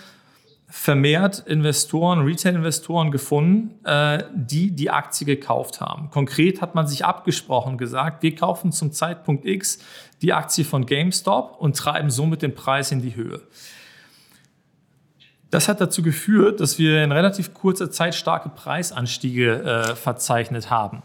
vermehrt 0.69 1.39
Investoren, 1.47 2.19
Retail-Investoren 2.19 3.09
gefunden, 3.09 3.83
äh, 3.85 4.23
die 4.33 4.71
die 4.71 4.91
Aktie 4.91 5.25
gekauft 5.25 5.81
haben. 5.81 6.11
Konkret 6.11 6.61
hat 6.61 6.75
man 6.75 6.87
sich 6.87 7.03
abgesprochen, 7.03 7.77
gesagt, 7.77 8.21
wir 8.21 8.35
kaufen 8.35 8.71
zum 8.71 8.91
Zeitpunkt 8.91 9.45
X 9.45 9.79
die 10.21 10.31
Aktie 10.31 10.63
von 10.63 10.85
GameStop 10.85 11.55
und 11.59 11.75
treiben 11.75 12.11
somit 12.11 12.43
den 12.43 12.53
Preis 12.53 12.91
in 12.91 13.01
die 13.01 13.15
Höhe. 13.15 13.41
Das 15.49 15.67
hat 15.67 15.81
dazu 15.81 16.03
geführt, 16.03 16.59
dass 16.59 16.77
wir 16.77 17.03
in 17.03 17.11
relativ 17.11 17.55
kurzer 17.55 17.89
Zeit 17.89 18.13
starke 18.13 18.49
Preisanstiege 18.49 19.63
äh, 19.63 19.95
verzeichnet 19.95 20.69
haben 20.69 21.01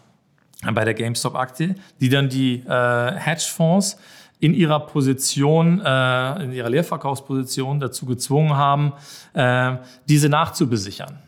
bei 0.73 0.85
der 0.85 0.95
GameStop-Aktie, 0.95 1.75
die 2.01 2.11
dann 2.11 2.29
die 2.29 2.63
äh, 2.67 3.13
Hedgefonds 3.13 3.97
in 4.45 4.53
ihrer 4.53 4.81
Position, 4.81 5.81
äh, 5.81 6.45
in 6.45 6.53
ihrer 6.53 6.69
Leerverkaufsposition 6.69 7.81
dazu 7.81 8.05
gezwungen 8.05 8.55
haben, 8.55 8.93
äh, 9.33 9.77
diese 10.07 10.29
nachzubesichern. 10.29 11.19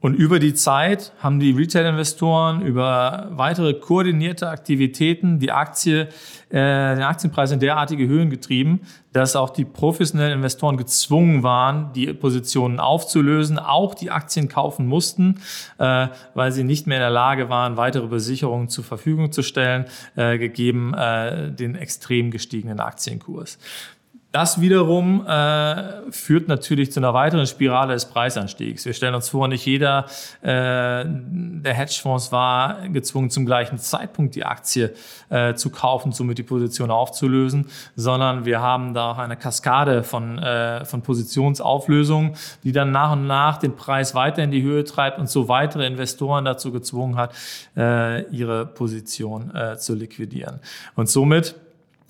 Und 0.00 0.14
über 0.14 0.38
die 0.38 0.54
Zeit 0.54 1.12
haben 1.18 1.40
die 1.40 1.50
Retail-Investoren 1.50 2.62
über 2.62 3.30
weitere 3.32 3.74
koordinierte 3.74 4.48
Aktivitäten 4.48 5.40
die 5.40 5.50
Aktie, 5.50 6.02
äh, 6.50 6.94
den 6.94 7.02
Aktienpreis 7.02 7.50
in 7.50 7.58
derartige 7.58 8.06
Höhen 8.06 8.30
getrieben, 8.30 8.82
dass 9.12 9.34
auch 9.34 9.50
die 9.50 9.64
professionellen 9.64 10.34
Investoren 10.34 10.76
gezwungen 10.76 11.42
waren, 11.42 11.92
die 11.94 12.12
Positionen 12.12 12.78
aufzulösen, 12.78 13.58
auch 13.58 13.96
die 13.96 14.12
Aktien 14.12 14.48
kaufen 14.48 14.86
mussten, 14.86 15.40
äh, 15.78 16.06
weil 16.34 16.52
sie 16.52 16.62
nicht 16.62 16.86
mehr 16.86 16.98
in 16.98 17.02
der 17.02 17.10
Lage 17.10 17.48
waren, 17.48 17.76
weitere 17.76 18.06
Besicherungen 18.06 18.68
zur 18.68 18.84
Verfügung 18.84 19.32
zu 19.32 19.42
stellen, 19.42 19.86
äh, 20.14 20.38
gegeben 20.38 20.94
äh, 20.94 21.50
den 21.50 21.74
extrem 21.74 22.30
gestiegenen 22.30 22.78
Aktienkurs. 22.78 23.58
Das 24.38 24.60
wiederum 24.60 25.26
äh, 25.26 26.12
führt 26.12 26.46
natürlich 26.46 26.92
zu 26.92 27.00
einer 27.00 27.12
weiteren 27.12 27.44
Spirale 27.44 27.94
des 27.94 28.04
Preisanstiegs. 28.04 28.84
Wir 28.84 28.92
stellen 28.92 29.16
uns 29.16 29.30
vor, 29.30 29.48
nicht 29.48 29.66
jeder 29.66 30.06
äh, 30.42 31.04
der 31.04 31.74
Hedgefonds 31.74 32.30
war 32.30 32.88
gezwungen, 32.88 33.30
zum 33.30 33.46
gleichen 33.46 33.78
Zeitpunkt 33.78 34.36
die 34.36 34.44
Aktie 34.44 34.94
äh, 35.28 35.54
zu 35.54 35.70
kaufen, 35.70 36.12
somit 36.12 36.38
die 36.38 36.44
Position 36.44 36.92
aufzulösen, 36.92 37.66
sondern 37.96 38.44
wir 38.44 38.60
haben 38.60 38.94
da 38.94 39.10
auch 39.10 39.18
eine 39.18 39.36
Kaskade 39.36 40.04
von, 40.04 40.38
äh, 40.38 40.84
von 40.84 41.02
Positionsauflösungen, 41.02 42.36
die 42.62 42.70
dann 42.70 42.92
nach 42.92 43.10
und 43.14 43.26
nach 43.26 43.56
den 43.56 43.74
Preis 43.74 44.14
weiter 44.14 44.44
in 44.44 44.52
die 44.52 44.62
Höhe 44.62 44.84
treibt 44.84 45.18
und 45.18 45.28
so 45.28 45.48
weitere 45.48 45.84
Investoren 45.84 46.44
dazu 46.44 46.70
gezwungen 46.70 47.16
hat, 47.16 47.34
äh, 47.76 48.22
ihre 48.30 48.66
Position 48.66 49.52
äh, 49.52 49.78
zu 49.78 49.96
liquidieren. 49.96 50.60
Und 50.94 51.08
somit 51.08 51.56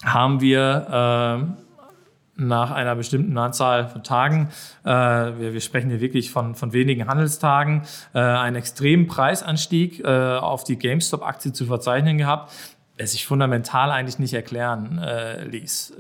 haben 0.04 0.42
wir 0.42 1.56
äh, 1.56 1.67
nach 2.38 2.70
einer 2.70 2.94
bestimmten 2.94 3.36
Anzahl 3.36 3.88
von 3.88 4.02
Tagen, 4.02 4.48
äh, 4.84 4.90
wir, 4.90 5.52
wir 5.52 5.60
sprechen 5.60 5.90
hier 5.90 6.00
wirklich 6.00 6.30
von, 6.30 6.54
von 6.54 6.72
wenigen 6.72 7.06
Handelstagen, 7.06 7.82
äh, 8.14 8.20
einen 8.20 8.56
extremen 8.56 9.08
Preisanstieg 9.08 10.00
äh, 10.04 10.38
auf 10.38 10.64
die 10.64 10.78
GameStop-Aktie 10.78 11.52
zu 11.52 11.66
verzeichnen 11.66 12.16
gehabt, 12.16 12.52
der 12.98 13.06
sich 13.06 13.26
fundamental 13.26 13.90
eigentlich 13.90 14.18
nicht 14.18 14.34
erklären 14.34 14.98
äh, 14.98 15.44
ließ. 15.44 15.94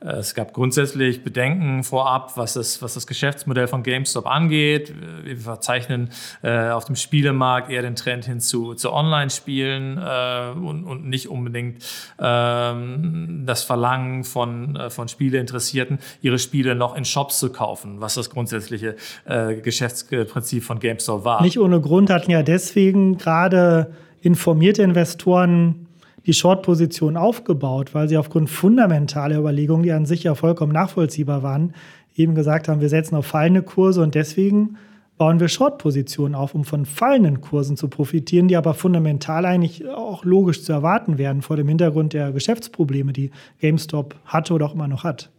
Äh, 0.00 0.06
es 0.06 0.34
gab 0.34 0.54
grundsätzlich 0.54 1.22
Bedenken 1.22 1.84
vorab, 1.84 2.36
was 2.36 2.54
das, 2.54 2.80
was 2.80 2.94
das 2.94 3.06
Geschäftsmodell 3.06 3.68
von 3.68 3.82
GameStop 3.82 4.26
angeht. 4.26 4.94
Wir 5.24 5.36
verzeichnen 5.36 6.10
äh, 6.42 6.70
auf 6.70 6.86
dem 6.86 6.96
Spielemarkt 6.96 7.70
eher 7.70 7.82
den 7.82 7.96
Trend 7.96 8.24
hin 8.24 8.40
zu, 8.40 8.74
zu 8.74 8.92
Online-Spielen 8.92 9.98
äh, 9.98 10.58
und, 10.58 10.84
und 10.84 11.08
nicht 11.08 11.28
unbedingt 11.28 11.84
ähm, 12.18 13.42
das 13.44 13.62
Verlangen 13.62 14.24
von, 14.24 14.76
äh, 14.76 14.90
von 14.90 15.08
Spieleinteressierten, 15.08 15.98
ihre 16.22 16.38
Spiele 16.38 16.74
noch 16.74 16.96
in 16.96 17.04
Shops 17.04 17.38
zu 17.38 17.52
kaufen, 17.52 18.00
was 18.00 18.14
das 18.14 18.30
grundsätzliche 18.30 18.96
äh, 19.26 19.56
Geschäftsprinzip 19.56 20.64
von 20.64 20.78
GameStop 20.78 21.24
war. 21.24 21.42
Nicht 21.42 21.58
ohne 21.58 21.80
Grund 21.80 22.08
hatten 22.08 22.30
ja 22.30 22.42
deswegen 22.42 23.18
gerade 23.18 23.92
informierte 24.22 24.82
Investoren 24.82 25.86
die 26.26 26.32
Short-Position 26.32 27.16
aufgebaut, 27.16 27.94
weil 27.94 28.08
sie 28.08 28.18
aufgrund 28.18 28.50
fundamentaler 28.50 29.38
Überlegungen, 29.38 29.82
die 29.82 29.92
an 29.92 30.06
sich 30.06 30.24
ja 30.24 30.34
vollkommen 30.34 30.72
nachvollziehbar 30.72 31.42
waren, 31.42 31.74
eben 32.14 32.34
gesagt 32.34 32.68
haben, 32.68 32.80
wir 32.80 32.88
setzen 32.88 33.16
auf 33.16 33.26
fallende 33.26 33.62
Kurse 33.62 34.02
und 34.02 34.14
deswegen 34.14 34.76
bauen 35.16 35.38
wir 35.38 35.48
Short-Positionen 35.48 36.34
auf, 36.34 36.54
um 36.54 36.64
von 36.64 36.86
fallenden 36.86 37.42
Kursen 37.42 37.76
zu 37.76 37.88
profitieren, 37.88 38.48
die 38.48 38.56
aber 38.56 38.72
fundamental 38.72 39.44
eigentlich 39.44 39.86
auch 39.86 40.24
logisch 40.24 40.62
zu 40.62 40.72
erwarten 40.72 41.18
werden 41.18 41.42
vor 41.42 41.56
dem 41.56 41.68
Hintergrund 41.68 42.14
der 42.14 42.32
Geschäftsprobleme, 42.32 43.12
die 43.12 43.30
GameStop 43.60 44.16
hatte 44.24 44.54
oder 44.54 44.66
auch 44.66 44.74
immer 44.74 44.88
noch 44.88 45.04
hat. 45.04 45.30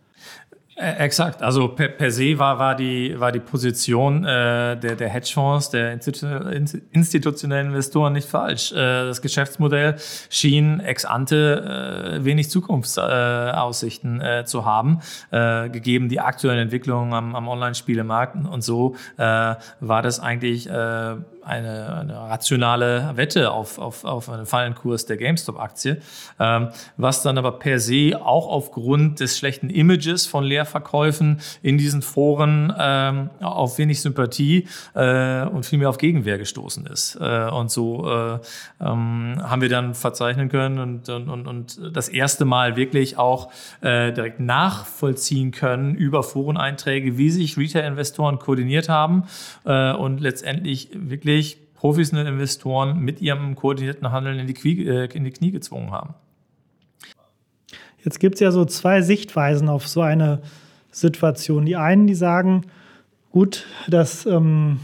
Äh, 0.82 0.96
exakt, 1.04 1.44
also 1.44 1.68
per, 1.68 1.90
per 1.90 2.10
se 2.12 2.40
war, 2.40 2.58
war, 2.58 2.76
die, 2.76 3.20
war 3.20 3.32
die 3.32 3.40
Position 3.40 4.26
äh, 4.26 4.76
der, 4.78 4.96
der 4.96 5.10
Hedgefonds, 5.10 5.70
der 5.70 5.92
institutionellen 5.92 7.68
Investoren 7.68 8.14
nicht 8.14 8.28
falsch. 8.28 8.72
Äh, 8.72 9.06
das 9.06 9.22
Geschäftsmodell 9.22 9.98
schien 10.30 10.80
ex 10.80 11.06
ante 11.06 12.16
äh, 12.18 12.26
wenig 12.26 12.50
Zukunftsaussichten 12.50 14.22
äh, 14.22 14.44
zu 14.46 14.66
haben, 14.66 15.02
äh, 15.30 15.70
gegeben 15.70 16.10
die 16.10 16.20
aktuellen 16.20 16.60
Entwicklungen 16.60 17.14
am, 17.14 17.36
am 17.36 17.48
Online-Spielemarkt. 17.48 18.36
Und 18.48 18.64
so 18.64 18.96
äh, 19.18 19.56
war 19.82 20.02
das 20.02 20.20
eigentlich 20.20 20.68
äh, 20.68 21.16
eine, 21.43 21.95
eine 21.95 22.15
rationale 22.15 23.12
Wette 23.15 23.51
auf, 23.51 23.79
auf, 23.79 24.03
auf 24.03 24.29
einen 24.29 24.45
fallenden 24.45 24.79
Kurs 24.79 25.05
der 25.05 25.17
GameStop-Aktie, 25.17 26.01
ähm, 26.39 26.69
was 26.98 27.24
dann 27.24 27.38
aber 27.38 27.53
per 27.53 27.79
se 27.79 28.19
auch 28.24 28.48
aufgrund 28.48 29.19
des 29.19 29.38
schlechten 29.38 29.69
Images 29.69 30.27
von 30.27 30.43
Leerverkäufen 30.43 31.41
in 31.62 31.77
diesen 31.77 32.01
Foren 32.01 32.74
ähm, 32.77 33.29
auf 33.39 33.77
wenig 33.77 34.01
Sympathie 34.01 34.67
äh, 34.93 35.43
und 35.45 35.65
vielmehr 35.65 35.89
auf 35.89 35.98
Gegenwehr 35.98 36.38
gestoßen 36.38 36.86
ist. 36.86 37.17
Äh, 37.19 37.50
und 37.50 37.71
so 37.71 38.07
äh, 38.10 38.39
ähm, 38.79 39.38
haben 39.41 39.62
wir 39.62 39.69
dann 39.69 39.95
verzeichnen 39.95 40.50
können 40.50 40.79
und, 40.79 41.10
und, 41.10 41.29
und, 41.29 41.48
und 41.48 41.95
das 41.95 42.10
erste 42.10 42.45
Mal 42.45 42.75
wirklich 42.75 43.17
auch 43.17 43.51
äh, 43.81 44.12
direkt 44.12 44.39
nachvollziehen 44.39 45.51
können 45.51 45.95
über 45.95 46.24
Foreneinträge, 46.24 47.17
wie 47.17 47.29
sich 47.29 47.57
Retail-Investoren 47.57 48.39
koordiniert 48.39 48.89
haben 48.89 49.24
äh, 49.65 49.93
und 49.93 50.19
letztendlich 50.19 50.89
wirklich 50.93 51.31
wirklich 51.32 51.74
professionelle 51.74 52.30
Investoren 52.30 53.00
mit 53.00 53.22
ihrem 53.22 53.56
koordinierten 53.56 54.12
Handeln 54.12 54.38
in 54.40 54.48
die, 54.48 54.54
Knie, 54.54 54.86
äh, 54.86 55.10
in 55.14 55.24
die 55.24 55.32
Knie 55.32 55.52
gezwungen 55.52 55.92
haben. 55.92 56.14
Jetzt 58.04 58.20
gibt 58.20 58.36
es 58.36 58.42
ja 58.42 58.52
so 58.52 58.66
zwei 58.66 59.02
Sichtweisen 59.02 59.70
auf 59.70 59.88
so 59.88 60.02
eine 60.02 60.42
Situation. 60.92 61.66
Die 61.66 61.76
einen, 61.76 62.08
die 62.08 62.16
sagen, 62.16 62.64
gut, 63.32 63.66
das 63.88 64.26
ähm, 64.26 64.80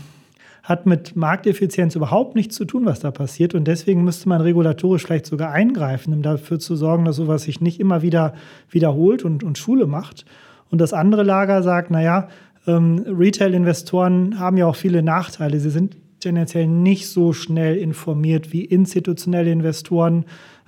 hat 0.64 0.86
mit 0.86 1.16
Markteffizienz 1.16 1.96
überhaupt 1.96 2.36
nichts 2.36 2.56
zu 2.56 2.66
tun, 2.66 2.86
was 2.86 3.00
da 3.00 3.12
passiert. 3.12 3.54
Und 3.54 3.66
deswegen 3.66 4.04
müsste 4.04 4.30
man 4.30 4.42
regulatorisch 4.42 5.04
vielleicht 5.04 5.26
sogar 5.26 5.52
eingreifen, 5.52 6.14
um 6.14 6.22
dafür 6.22 6.60
zu 6.60 6.76
sorgen, 6.76 7.06
dass 7.06 7.18
sowas 7.18 7.44
sich 7.44 7.60
nicht 7.60 7.80
immer 7.80 8.02
wieder 8.02 8.34
wiederholt 8.70 9.26
und, 9.26 9.44
und 9.44 9.58
Schule 9.58 9.88
macht. 9.88 10.26
Und 10.70 10.80
das 10.80 10.94
andere 10.94 11.24
Lager 11.24 11.64
sagt, 11.64 11.92
naja, 11.92 12.30
ähm, 12.66 13.04
Retail-Investoren 13.08 14.40
haben 14.40 14.58
ja 14.58 14.68
auch 14.68 14.76
viele 14.76 15.02
Nachteile. 15.02 15.60
Sie 15.60 15.70
sind 15.70 15.98
tendenziell 16.28 16.68
nicht 16.68 17.08
so 17.08 17.34
schnell 17.34 17.78
informiert 17.78 18.52
wie 18.52 18.66
institutionelle 18.66 19.52
Investoren. 19.52 20.26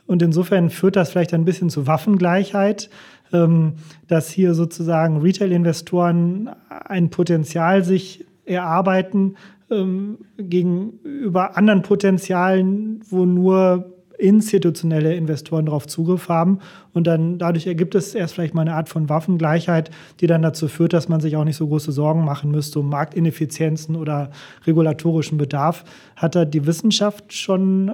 Und 0.08 0.22
insofern 0.22 0.70
führt 0.70 0.96
das 0.96 1.12
vielleicht 1.12 1.34
ein 1.34 1.46
bisschen 1.46 1.70
zu 1.70 1.86
Waffengleichheit, 1.86 2.90
ähm, 3.34 3.74
dass 4.08 4.30
hier 4.30 4.54
sozusagen 4.54 5.22
Retail-Investoren 5.22 6.50
ein 6.70 7.10
Potenzial 7.10 7.84
sich 7.84 8.26
erarbeiten 8.46 9.36
ähm, 9.70 10.20
gegenüber 10.38 11.58
anderen 11.58 11.82
Potenzialen, 11.82 13.02
wo 13.10 13.26
nur 13.26 13.99
institutionelle 14.20 15.16
Investoren 15.16 15.66
darauf 15.66 15.88
Zugriff 15.88 16.30
haben. 16.30 16.60
Und 16.94 17.08
dann 17.08 17.40
dadurch 17.40 17.66
ergibt 17.68 17.96
es 17.96 18.14
erst 18.14 18.34
vielleicht 18.34 18.54
mal 18.54 18.62
eine 18.62 18.76
Art 18.76 18.90
von 18.90 19.10
Waffengleichheit, 19.10 19.90
die 20.20 20.28
dann 20.28 20.42
dazu 20.42 20.68
führt, 20.68 20.94
dass 20.94 21.08
man 21.08 21.22
sich 21.22 21.38
auch 21.38 21.46
nicht 21.46 21.56
so 21.56 21.68
große 21.68 21.92
Sorgen 21.92 22.26
machen 22.26 22.52
müsste 22.52 22.80
um 22.80 22.90
Marktineffizienzen 22.90 23.96
oder 23.96 24.32
regulatorischen 24.68 25.38
Bedarf. 25.38 25.86
Hat 26.16 26.36
da 26.36 26.46
die 26.46 26.66
Wissenschaft 26.66 27.34
schon 27.34 27.88
äh, 27.88 27.94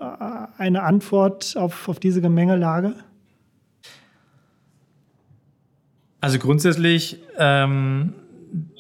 eine 0.58 0.84
Antwort 0.84 1.56
auf, 1.58 1.88
auf 1.88 2.00
diese 2.00 2.22
Gemengelage? 2.22 2.94
Also 6.22 6.40
grundsätzlich 6.40 7.20
ähm, 7.38 8.14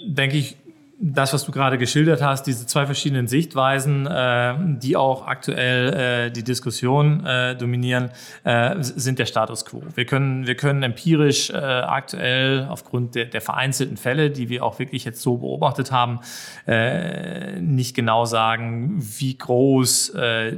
denke 0.07 0.37
ich, 0.37 0.57
das, 0.99 1.33
was 1.33 1.45
du 1.45 1.51
gerade 1.51 1.77
geschildert 1.77 2.21
hast, 2.21 2.43
diese 2.47 2.65
zwei 2.65 2.85
verschiedenen 2.85 3.27
Sichtweisen, 3.27 4.07
äh, 4.07 4.55
die 4.77 4.95
auch 4.95 5.27
aktuell 5.27 5.93
äh, 6.27 6.31
die 6.31 6.43
Diskussion 6.43 7.25
äh, 7.25 7.55
dominieren, 7.55 8.11
äh, 8.43 8.75
sind 8.79 9.19
der 9.19 9.25
Status 9.25 9.65
quo. 9.65 9.83
Wir 9.93 10.05
können, 10.05 10.47
wir 10.47 10.55
können 10.55 10.83
empirisch 10.83 11.49
äh, 11.49 11.55
aktuell 11.55 12.67
aufgrund 12.69 13.15
der, 13.15 13.25
der 13.25 13.41
vereinzelten 13.41 13.97
Fälle, 13.97 14.31
die 14.31 14.49
wir 14.49 14.63
auch 14.63 14.79
wirklich 14.79 15.03
jetzt 15.03 15.21
so 15.21 15.37
beobachtet 15.37 15.91
haben, 15.91 16.19
äh, 16.65 17.59
nicht 17.59 17.95
genau 17.95 18.25
sagen, 18.25 18.95
wie 18.97 19.37
groß 19.37 20.09
äh, 20.09 20.57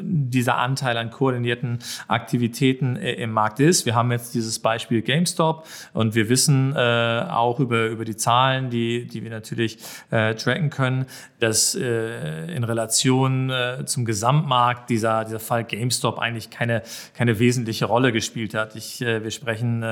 dieser 0.00 0.56
Anteil 0.56 0.96
an 0.96 1.10
koordinierten 1.10 1.78
Aktivitäten 2.08 2.96
äh, 2.96 3.14
im 3.14 3.32
Markt 3.32 3.60
ist. 3.60 3.86
Wir 3.86 3.94
haben 3.94 4.10
jetzt 4.12 4.34
dieses 4.34 4.58
Beispiel 4.58 5.02
GameStop 5.02 5.66
und 5.92 6.14
wir 6.14 6.28
wissen 6.28 6.74
äh, 6.76 7.26
auch 7.28 7.60
über, 7.60 7.86
über 7.86 8.04
die 8.04 8.16
Zahlen, 8.16 8.70
die, 8.70 9.06
die 9.06 9.22
wir 9.22 9.30
natürlich 9.30 9.78
äh, 10.10 10.34
tracken 10.34 10.70
können, 10.70 11.06
dass 11.40 11.74
äh, 11.74 12.54
in 12.54 12.64
Relation 12.64 13.50
äh, 13.50 13.84
zum 13.86 14.04
Gesamtmarkt 14.04 14.90
dieser, 14.90 15.24
dieser 15.24 15.40
Fall 15.40 15.64
GameStop 15.64 16.18
eigentlich 16.18 16.50
keine, 16.50 16.82
keine 17.14 17.38
wesentliche 17.38 17.86
Rolle 17.86 18.12
gespielt 18.12 18.54
hat. 18.54 18.76
Ich, 18.76 19.02
äh, 19.02 19.22
wir 19.22 19.30
sprechen, 19.30 19.82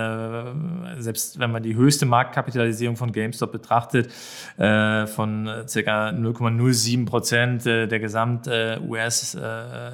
selbst 0.99 1.39
wenn 1.39 1.51
man 1.51 1.63
die 1.63 1.75
höchste 1.75 2.07
Marktkapitalisierung 2.07 2.97
von 2.97 3.13
GameStop 3.13 3.53
betrachtet, 3.53 4.11
von 4.57 5.07
ca. 5.45 6.09
0,07 6.09 7.07
Prozent 7.07 7.65
der 7.65 7.99
Gesamt-US- 7.99 9.37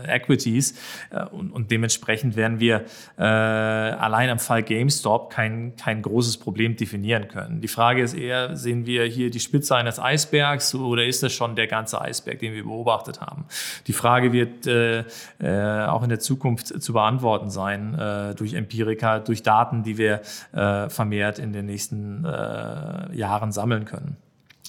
äh, 0.07 0.17
Equities. 0.17 0.75
Äh, 1.11 1.25
und, 1.27 1.51
und, 1.51 1.71
dementsprechend 1.71 2.37
werden 2.37 2.61
wir 2.61 2.85
äh, 3.19 3.23
allein 3.23 4.31
am 4.31 4.39
Fall 4.39 4.63
GameStop 4.63 5.31
kein, 5.31 5.75
kein 5.77 6.03
großes 6.03 6.39
Problem 6.39 6.77
definieren 6.77 7.29
können. 7.29 7.61
Die 7.61 7.69
Frage 7.69 8.03
ist 8.03 8.15
eher, 8.15 8.57
sehen 8.57 8.87
wir 8.87 9.05
hier 9.05 9.31
die 9.31 9.41
Spitze 9.41 9.77
eines 9.77 9.99
Eisbergs 9.99 10.75
oder 10.75 11.05
ist 11.05 11.23
das 11.23 11.33
schon 11.33 11.57
der 11.57 11.67
ganze 11.67 12.01
Eisberg, 12.01 12.39
den 12.39 12.53
wir 12.53 12.65
beobachtet 12.65 13.21
haben? 13.21 13.45
Die 13.87 13.93
Frage 13.93 14.33
wird 14.33 14.67
äh, 14.67 15.05
äh, 15.39 15.87
auch 15.87 16.03
in 16.03 16.09
der 16.09 16.21
Zukunft 16.21 16.83
zu 16.83 16.93
beantworten 16.93 17.51
sein 17.51 17.99
äh, 17.99 18.35
durch 18.35 18.55
Empirika, 18.55 19.19
durch 19.21 19.43
Daten, 19.43 19.83
die 19.83 19.99
wir 19.99 20.23
äh, 20.53 20.89
vermehrt 20.89 21.39
in 21.39 21.53
den 21.53 21.67
nächsten 21.67 22.25
äh, 22.25 23.15
Jahren 23.15 23.53
sammeln 23.53 23.85
können. 23.85 24.17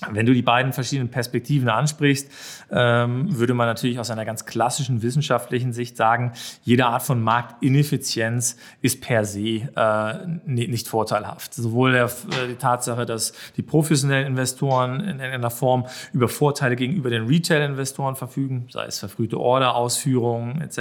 Wenn 0.10 0.26
du 0.26 0.34
die 0.34 0.42
beiden 0.42 0.74
verschiedenen 0.74 1.10
Perspektiven 1.10 1.70
ansprichst, 1.70 2.32
ähm, 2.72 3.38
würde 3.38 3.54
man 3.54 3.68
natürlich 3.68 4.00
aus 4.00 4.10
einer 4.10 4.26
ganz 4.26 4.48
klassischen 4.48 5.04
wissenschaftlichen 5.04 5.74
Sicht 5.74 5.96
sagen, 5.96 6.34
jede 6.64 6.88
Art 6.88 7.04
von 7.04 7.22
Marktineffizienz 7.22 8.58
ist 8.82 9.02
per 9.02 9.26
se 9.26 9.70
äh, 9.76 10.14
nicht 10.46 10.88
vorteilhaft. 10.88 11.54
Sowohl 11.54 11.94
äh, 11.94 12.08
die 12.50 12.56
Tatsache, 12.56 13.06
dass 13.06 13.34
die 13.58 13.62
professionellen 13.62 14.26
Investoren 14.26 15.02
in, 15.02 15.22
einer 15.22 15.52
Form 15.52 15.86
über 16.14 16.28
Vorteile 16.28 16.76
gegenüber 16.76 17.12
den 17.12 17.28
Retail-Investoren 17.28 18.16
verfügen, 18.16 18.68
sei 18.72 18.86
es 18.86 18.98
verfrühte 18.98 19.40
Orderausführungen 19.40 20.62
etc., 20.62 20.78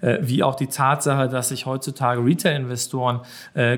äh, 0.00 0.18
wie 0.20 0.44
auch 0.44 0.54
die 0.54 0.68
Tatsache, 0.68 1.28
dass 1.28 1.48
sich 1.48 1.66
heutzutage 1.66 2.24
Retail-Investoren 2.24 3.20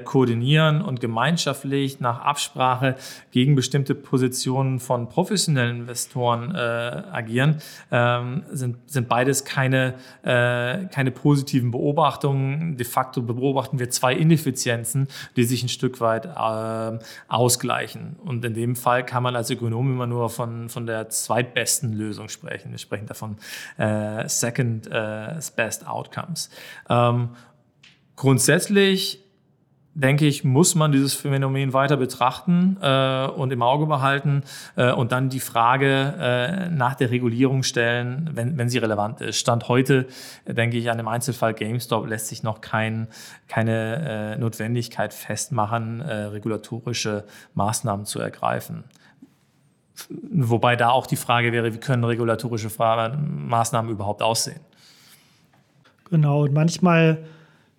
koordinieren 0.05 0.83
und 0.83 1.01
gemeinschaftlich 1.01 2.01
nach 2.01 2.21
Absprache 2.21 2.97
gegen 3.31 3.55
bestimmte 3.55 3.95
Positionen 3.95 4.66
Positionen 4.67 4.81
von 4.81 5.09
professionellen 5.09 5.81
Investoren 5.81 6.55
äh, 6.55 6.59
agieren, 6.59 7.59
ähm, 7.91 8.45
sind, 8.51 8.77
sind 8.91 9.09
beides 9.09 9.45
keine, 9.45 9.95
äh, 10.23 10.87
keine 10.87 11.11
positiven 11.11 11.71
Beobachtungen. 11.71 12.77
De 12.77 12.87
facto 12.87 13.23
beobachten 13.23 13.79
wir 13.79 13.91
zwei 13.91 14.15
Ineffizienzen, 14.15 15.09
die 15.37 15.45
sich 15.45 15.63
ein 15.63 15.69
Stück 15.69 16.01
weit 16.01 16.27
äh, 16.27 16.99
ausgleichen. 17.29 18.17
Und 18.25 18.45
in 18.45 18.55
dem 18.55 18.77
Fall 18.77 19.05
kann 19.05 19.23
man 19.23 19.37
als 19.37 19.51
Ökonom 19.51 19.91
immer 19.93 20.07
nur 20.07 20.31
von, 20.31 20.69
von 20.69 20.87
der 20.87 21.09
zweitbesten 21.09 21.93
Lösung 21.93 22.29
sprechen. 22.29 22.71
Wir 22.71 22.79
sprechen 22.79 23.07
davon 23.07 23.37
äh, 23.79 24.29
Second 24.29 24.87
äh, 24.87 25.41
Best 25.57 25.87
Outcomes. 25.87 26.51
Ähm, 26.89 27.31
grundsätzlich 28.17 29.26
denke 29.97 30.27
ich, 30.27 30.45
muss 30.45 30.75
man 30.75 30.93
dieses 30.93 31.15
Phänomen 31.15 31.73
weiter 31.73 31.97
betrachten 31.97 32.77
äh, 32.83 33.27
und 33.29 33.51
im 33.51 33.63
Auge 33.63 33.87
behalten 33.87 34.43
äh, 34.77 34.93
und 34.93 35.11
dann 35.11 35.31
die 35.31 35.41
Frage 35.41 36.15
äh, 36.21 36.69
nach 36.69 36.95
der 36.95 37.11
Regulierung 37.11 37.63
stellen, 37.63 38.31
wenn, 38.35 38.59
wenn 38.59 38.69
sie 38.69 38.77
relevant 38.77 39.23
ist. 39.23 39.39
Stand 39.39 39.69
heute, 39.69 40.07
äh, 40.45 40.53
denke 40.53 40.77
ich, 40.77 40.91
an 40.91 40.99
dem 40.99 41.09
Einzelfall 41.09 41.55
GameStop 41.55 42.07
lässt 42.07 42.29
sich 42.29 42.43
noch 42.43 42.61
kein, 42.61 43.09
keine 43.49 44.35
äh, 44.35 44.39
Notwendigkeit 44.39 45.15
festmachen, 45.15 46.03
äh, 46.03 46.15
regulatorische 46.25 47.25
Maßnahmen 47.55 48.05
zu 48.05 48.21
ergreifen. 48.21 48.85
Wobei 50.11 50.77
da 50.77 50.91
auch 50.91 51.07
die 51.07 51.17
Frage 51.17 51.53
wäre, 51.53 51.73
wie 51.73 51.79
können 51.79 52.05
regulatorische 52.05 52.69
Maßnahmen 52.69 53.91
überhaupt 53.91 54.23
aussehen? 54.23 54.61
Genau, 56.11 56.43
und 56.43 56.53
manchmal 56.53 57.25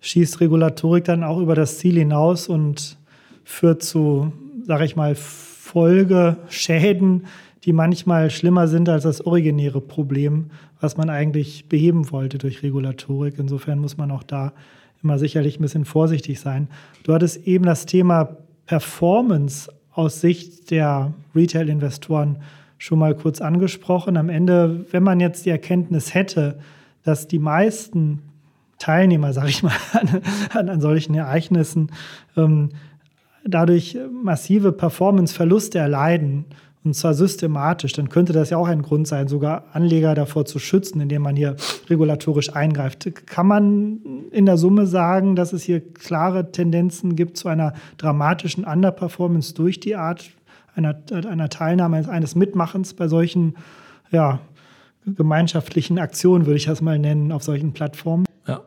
schießt 0.00 0.40
Regulatorik 0.40 1.04
dann 1.04 1.24
auch 1.24 1.38
über 1.38 1.54
das 1.54 1.78
Ziel 1.78 1.96
hinaus 1.96 2.48
und 2.48 2.96
führt 3.44 3.82
zu, 3.82 4.32
sage 4.64 4.84
ich 4.84 4.96
mal, 4.96 5.14
Folgeschäden, 5.14 7.26
die 7.64 7.72
manchmal 7.72 8.30
schlimmer 8.30 8.68
sind 8.68 8.88
als 8.88 9.02
das 9.02 9.20
originäre 9.20 9.80
Problem, 9.80 10.50
was 10.80 10.96
man 10.96 11.10
eigentlich 11.10 11.68
beheben 11.68 12.10
wollte 12.10 12.38
durch 12.38 12.62
Regulatorik. 12.62 13.34
Insofern 13.38 13.78
muss 13.78 13.96
man 13.96 14.10
auch 14.10 14.22
da 14.22 14.52
immer 15.02 15.18
sicherlich 15.18 15.58
ein 15.58 15.62
bisschen 15.62 15.84
vorsichtig 15.84 16.40
sein. 16.40 16.68
Du 17.02 17.12
hattest 17.12 17.46
eben 17.46 17.64
das 17.64 17.86
Thema 17.86 18.36
Performance 18.66 19.70
aus 19.92 20.20
Sicht 20.20 20.70
der 20.70 21.12
Retail-Investoren 21.34 22.38
schon 22.78 22.98
mal 22.98 23.14
kurz 23.14 23.40
angesprochen. 23.40 24.16
Am 24.16 24.28
Ende, 24.28 24.86
wenn 24.92 25.02
man 25.02 25.20
jetzt 25.20 25.46
die 25.46 25.50
Erkenntnis 25.50 26.14
hätte, 26.14 26.58
dass 27.02 27.26
die 27.26 27.38
meisten 27.38 28.22
Teilnehmer, 28.78 29.32
sage 29.32 29.48
ich 29.48 29.62
mal, 29.62 29.72
an, 30.52 30.68
an, 30.68 30.80
solchen 30.80 31.14
Ereignissen 31.14 31.90
ähm, 32.36 32.70
dadurch 33.44 33.98
massive 34.22 34.72
Performance-Verluste 34.72 35.78
erleiden, 35.78 36.44
und 36.84 36.94
zwar 36.94 37.12
systematisch, 37.12 37.92
dann 37.92 38.08
könnte 38.08 38.32
das 38.32 38.50
ja 38.50 38.56
auch 38.56 38.68
ein 38.68 38.82
Grund 38.82 39.08
sein, 39.08 39.28
sogar 39.28 39.64
Anleger 39.72 40.14
davor 40.14 40.44
zu 40.44 40.58
schützen, 40.58 41.00
indem 41.00 41.22
man 41.22 41.36
hier 41.36 41.56
regulatorisch 41.90 42.54
eingreift. 42.54 43.10
Kann 43.26 43.46
man 43.46 44.00
in 44.30 44.46
der 44.46 44.56
Summe 44.56 44.86
sagen, 44.86 45.34
dass 45.34 45.52
es 45.52 45.64
hier 45.64 45.80
klare 45.92 46.52
Tendenzen 46.52 47.16
gibt 47.16 47.36
zu 47.36 47.48
einer 47.48 47.74
dramatischen 47.98 48.64
Underperformance 48.64 49.54
durch 49.54 49.80
die 49.80 49.96
Art 49.96 50.30
einer, 50.76 50.96
einer 51.10 51.48
Teilnahme, 51.48 52.08
eines 52.08 52.34
Mitmachens 52.36 52.94
bei 52.94 53.08
solchen 53.08 53.56
ja, 54.10 54.40
gemeinschaftlichen 55.04 55.98
Aktionen, 55.98 56.46
würde 56.46 56.56
ich 56.56 56.66
das 56.66 56.80
mal 56.80 56.98
nennen, 56.98 57.32
auf 57.32 57.42
solchen 57.42 57.72
Plattformen? 57.72 58.27
Ja. 58.48 58.62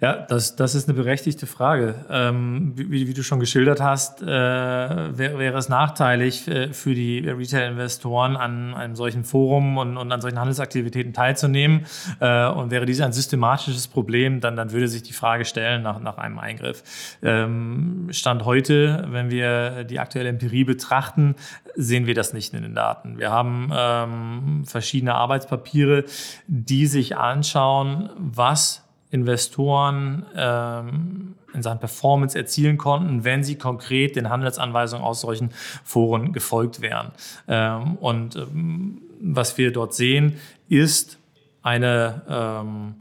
Ja, 0.00 0.14
das, 0.16 0.56
das 0.56 0.74
ist 0.74 0.88
eine 0.88 0.96
berechtigte 0.96 1.46
Frage. 1.46 1.94
Ähm, 2.10 2.72
wie, 2.74 3.06
wie, 3.06 3.14
du 3.14 3.22
schon 3.22 3.40
geschildert 3.40 3.80
hast, 3.80 4.22
äh, 4.22 4.26
wäre, 4.26 5.38
wäre 5.38 5.58
es 5.58 5.68
nachteilig 5.68 6.48
äh, 6.48 6.72
für 6.72 6.94
die 6.94 7.20
Retail-Investoren, 7.20 8.36
an 8.36 8.74
einem 8.74 8.96
solchen 8.96 9.24
Forum 9.24 9.78
und, 9.78 9.96
und 9.96 10.10
an 10.10 10.20
solchen 10.20 10.38
Handelsaktivitäten 10.38 11.12
teilzunehmen. 11.12 11.86
Äh, 12.18 12.48
und 12.48 12.70
wäre 12.70 12.86
dies 12.86 13.00
ein 13.00 13.12
systematisches 13.12 13.88
Problem, 13.88 14.40
dann, 14.40 14.56
dann 14.56 14.72
würde 14.72 14.88
sich 14.88 15.02
die 15.02 15.12
Frage 15.12 15.44
stellen 15.44 15.82
nach, 15.82 16.00
nach 16.00 16.18
einem 16.18 16.38
Eingriff. 16.38 16.82
Ähm, 17.22 18.08
Stand 18.10 18.44
heute, 18.44 19.06
wenn 19.10 19.30
wir 19.30 19.84
die 19.84 19.98
aktuelle 19.98 20.30
Empirie 20.30 20.64
betrachten, 20.64 21.36
sehen 21.76 22.06
wir 22.06 22.14
das 22.14 22.32
nicht 22.32 22.52
in 22.54 22.62
den 22.62 22.74
Daten. 22.74 23.18
Wir 23.18 23.30
haben 23.30 23.70
ähm, 23.72 24.64
verschiedene 24.66 25.14
Arbeitspapiere, 25.14 26.04
die 26.48 26.86
sich 26.86 27.16
anschauen, 27.16 28.10
was 28.16 28.82
Investoren 29.10 30.24
ähm, 30.36 31.34
in 31.52 31.62
Sachen 31.62 31.80
Performance 31.80 32.38
erzielen 32.38 32.78
konnten, 32.78 33.24
wenn 33.24 33.42
sie 33.42 33.56
konkret 33.56 34.16
den 34.16 34.28
Handelsanweisungen 34.28 35.04
aus 35.04 35.20
solchen 35.20 35.50
Foren 35.84 36.32
gefolgt 36.32 36.80
wären. 36.80 37.12
Ähm, 37.48 37.96
und 37.96 38.36
ähm, 38.36 39.02
was 39.20 39.58
wir 39.58 39.72
dort 39.72 39.94
sehen, 39.94 40.36
ist 40.68 41.18
eine 41.62 42.22
ähm, 42.28 42.94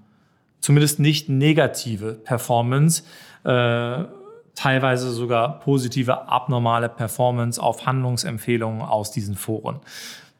zumindest 0.61 0.99
nicht 0.99 1.29
negative 1.29 2.13
Performance, 2.13 3.03
äh, 3.43 4.03
teilweise 4.55 5.11
sogar 5.11 5.59
positive 5.59 6.27
abnormale 6.27 6.89
Performance 6.89 7.61
auf 7.61 7.85
Handlungsempfehlungen 7.85 8.81
aus 8.81 9.11
diesen 9.11 9.35
Foren. 9.35 9.79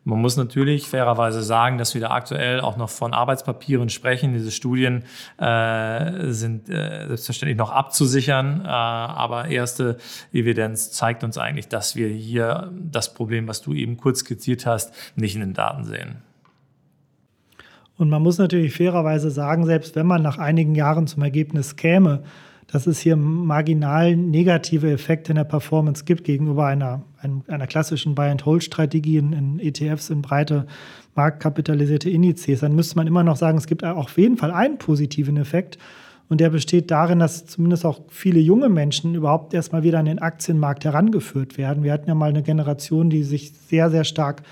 Man 0.06 0.22
muss 0.22 0.38
natürlich 0.38 0.88
fairerweise 0.88 1.44
sagen, 1.44 1.78
dass 1.78 1.94
wir 1.94 2.02
da 2.02 2.12
aktuell 2.12 2.62
auch 2.62 2.78
noch 2.78 2.90
von 2.90 3.14
Arbeitspapieren 3.14 3.90
sprechen. 3.90 4.34
Diese 4.34 4.50
Studien 4.50 5.04
äh, 5.38 6.32
sind 6.32 6.70
äh, 6.70 7.08
selbstverständlich 7.08 7.58
noch 7.58 7.72
abzusichern, 7.72 8.62
äh, 8.64 8.68
aber 8.68 9.50
erste 9.50 9.98
Evidenz 10.32 10.92
zeigt 10.92 11.24
uns 11.24 11.38
eigentlich, 11.38 11.68
dass 11.68 11.96
wir 11.96 12.08
hier 12.08 12.72
das 12.74 13.14
Problem, 13.14 13.48
was 13.48 13.62
du 13.62 13.74
eben 13.74 13.98
kurz 13.98 14.20
skizziert 14.20 14.66
hast, 14.66 14.94
nicht 15.18 15.36
in 15.36 15.42
den 15.42 15.54
Daten 15.54 15.84
sehen. 15.84 16.24
Und 17.98 18.10
man 18.10 18.24
muss 18.24 18.38
natürlich 18.38 18.74
fairerweise 18.74 19.30
sagen, 19.30 19.66
selbst 19.66 19.98
wenn 19.98 20.08
man 20.08 20.22
nach 20.22 20.38
einigen 20.38 20.74
Jahren 20.74 21.06
zum 21.08 21.22
Ergebnis 21.22 21.76
käme, 21.76 22.24
dass 22.72 22.86
es 22.86 23.00
hier 23.00 23.16
marginal 23.16 24.16
negative 24.16 24.92
Effekte 24.92 25.32
in 25.32 25.38
der 25.38 25.44
Performance 25.44 26.06
gibt 26.06 26.24
gegenüber 26.24 26.68
einer, 26.68 27.04
einer 27.48 27.68
klassischen 27.68 28.14
Buy-and-Hold-Strategie 28.14 29.18
in, 29.18 29.34
in, 29.34 29.60
ETFs, 29.60 30.10
in 30.10 30.22
breite 30.22 30.68
marktkapitalisierte 31.16 32.10
Indizes, 32.10 32.60
dann 32.60 32.76
müsste 32.76 32.96
man 32.96 33.08
immer 33.08 33.24
noch 33.24 33.38
sagen, 33.38 33.58
es 33.58 33.68
gibt 33.68 33.84
auf 33.84 34.18
jeden 34.18 34.38
Fall 34.38 34.52
einen 34.52 34.78
positiven 34.78 35.38
Effekt. 35.38 35.78
Und 36.30 36.40
der 36.40 36.52
besteht 36.52 36.92
darin, 36.92 37.18
dass 37.18 37.48
zumindest 37.48 37.86
auch 37.86 38.02
viele 38.08 38.40
junge 38.40 38.70
Menschen 38.70 39.16
überhaupt 39.16 39.56
erstmal 39.56 39.82
wieder 39.82 39.98
an 39.98 40.06
den 40.06 40.20
Aktienmarkt 40.20 40.86
herangeführt 40.86 41.58
werden. 41.58 41.84
Wir 41.84 41.92
hatten 41.92 42.08
ja 42.08 42.14
mal 42.14 42.30
eine 42.30 42.44
Generation, 42.44 43.10
die 43.10 43.24
sich 43.24 43.52
sehr, 43.52 43.90
sehr 43.90 44.04
stark 44.04 44.44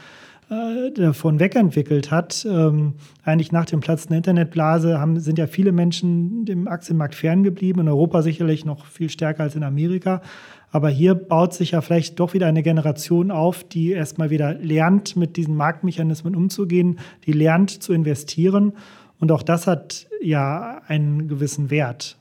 äh, 0.49 0.91
davon 0.91 1.39
wegentwickelt 1.39 2.11
hat. 2.11 2.47
Ähm, 2.49 2.93
eigentlich 3.23 3.51
nach 3.51 3.65
dem 3.65 3.79
Platz 3.79 4.07
der 4.07 4.17
Internetblase 4.17 4.99
haben, 4.99 5.19
sind 5.19 5.37
ja 5.37 5.47
viele 5.47 5.71
Menschen 5.71 6.45
dem 6.45 6.67
Aktienmarkt 6.67 7.15
ferngeblieben, 7.15 7.81
in 7.81 7.89
Europa 7.89 8.21
sicherlich 8.21 8.65
noch 8.65 8.85
viel 8.85 9.09
stärker 9.09 9.43
als 9.43 9.55
in 9.55 9.63
Amerika. 9.63 10.21
Aber 10.71 10.89
hier 10.89 11.15
baut 11.15 11.53
sich 11.53 11.71
ja 11.71 11.81
vielleicht 11.81 12.19
doch 12.19 12.33
wieder 12.33 12.47
eine 12.47 12.63
Generation 12.63 13.31
auf, 13.31 13.63
die 13.63 13.91
erstmal 13.91 14.29
wieder 14.29 14.53
lernt, 14.53 15.15
mit 15.15 15.37
diesen 15.37 15.55
Marktmechanismen 15.55 16.35
umzugehen, 16.35 16.99
die 17.25 17.31
lernt 17.31 17.69
zu 17.71 17.93
investieren. 17.93 18.73
Und 19.19 19.31
auch 19.31 19.43
das 19.43 19.67
hat 19.67 20.07
ja 20.21 20.81
einen 20.87 21.27
gewissen 21.27 21.69
Wert. 21.69 22.17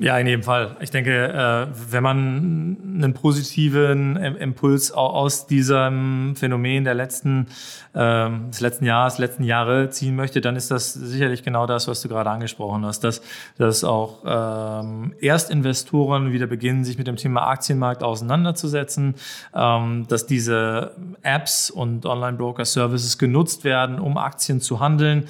Ja, 0.00 0.16
in 0.16 0.28
jedem 0.28 0.44
Fall. 0.44 0.76
Ich 0.78 0.90
denke, 0.90 1.10
äh, 1.10 1.66
wenn 1.90 2.02
man 2.04 2.76
einen 3.02 3.14
positiven 3.14 4.14
Impuls 4.14 4.92
aus 4.92 5.48
diesem 5.48 6.36
Phänomen 6.36 6.84
der 6.84 6.94
letzten, 6.94 7.48
ähm, 7.96 8.48
des 8.52 8.60
letzten 8.60 8.84
Jahres, 8.84 9.18
letzten 9.18 9.42
Jahre 9.42 9.90
ziehen 9.90 10.14
möchte, 10.14 10.40
dann 10.40 10.54
ist 10.54 10.70
das 10.70 10.92
sicherlich 10.92 11.42
genau 11.42 11.66
das, 11.66 11.88
was 11.88 12.00
du 12.00 12.08
gerade 12.08 12.30
angesprochen 12.30 12.86
hast, 12.86 13.02
dass, 13.02 13.22
dass 13.56 13.82
auch 13.82 14.22
ähm, 14.24 15.14
Erstinvestoren 15.20 16.32
wieder 16.32 16.46
beginnen, 16.46 16.84
sich 16.84 16.96
mit 16.96 17.08
dem 17.08 17.16
Thema 17.16 17.48
Aktienmarkt 17.48 18.04
auseinanderzusetzen, 18.04 19.16
ähm, 19.52 20.06
dass 20.08 20.26
diese 20.26 20.92
Apps 21.22 21.70
und 21.70 22.06
Online-Broker-Services 22.06 23.18
genutzt 23.18 23.64
werden, 23.64 23.98
um 23.98 24.16
Aktien 24.16 24.60
zu 24.60 24.78
handeln, 24.78 25.26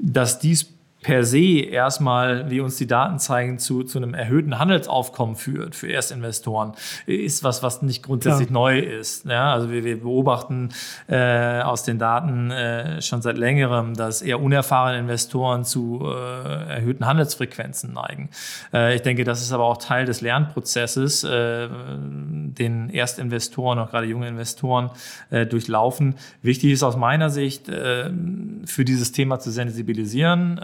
dass 0.00 0.38
dies 0.38 0.77
per 1.08 1.24
se 1.24 1.60
erstmal, 1.60 2.50
wie 2.50 2.60
uns 2.60 2.76
die 2.76 2.86
Daten 2.86 3.18
zeigen, 3.18 3.58
zu, 3.58 3.82
zu 3.82 3.96
einem 3.96 4.12
erhöhten 4.12 4.58
Handelsaufkommen 4.58 5.36
führt 5.36 5.74
für 5.74 5.90
Erstinvestoren, 5.90 6.72
ist 7.06 7.42
was, 7.42 7.62
was 7.62 7.80
nicht 7.80 8.02
grundsätzlich 8.02 8.48
ja. 8.48 8.52
neu 8.52 8.78
ist. 8.78 9.24
Ja, 9.24 9.54
also 9.54 9.70
wir, 9.70 9.84
wir 9.84 10.02
beobachten 10.02 10.68
äh, 11.06 11.62
aus 11.62 11.82
den 11.82 11.98
Daten 11.98 12.50
äh, 12.50 13.00
schon 13.00 13.22
seit 13.22 13.38
längerem, 13.38 13.94
dass 13.94 14.20
eher 14.20 14.38
unerfahrene 14.38 14.98
Investoren 14.98 15.64
zu 15.64 16.02
äh, 16.04 16.74
erhöhten 16.74 17.06
Handelsfrequenzen 17.06 17.94
neigen. 17.94 18.28
Äh, 18.74 18.94
ich 18.94 19.00
denke, 19.00 19.24
das 19.24 19.40
ist 19.40 19.52
aber 19.52 19.64
auch 19.64 19.78
Teil 19.78 20.04
des 20.04 20.20
Lernprozesses, 20.20 21.24
äh, 21.24 21.68
den 21.70 22.90
Erstinvestoren, 22.90 23.78
auch 23.78 23.88
gerade 23.88 24.06
junge 24.06 24.28
Investoren 24.28 24.90
äh, 25.30 25.46
durchlaufen. 25.46 26.16
Wichtig 26.42 26.70
ist 26.70 26.82
aus 26.82 26.98
meiner 26.98 27.30
Sicht, 27.30 27.68
für 27.68 28.84
dieses 28.84 29.12
Thema 29.12 29.38
zu 29.38 29.50
sensibilisieren. 29.50 30.58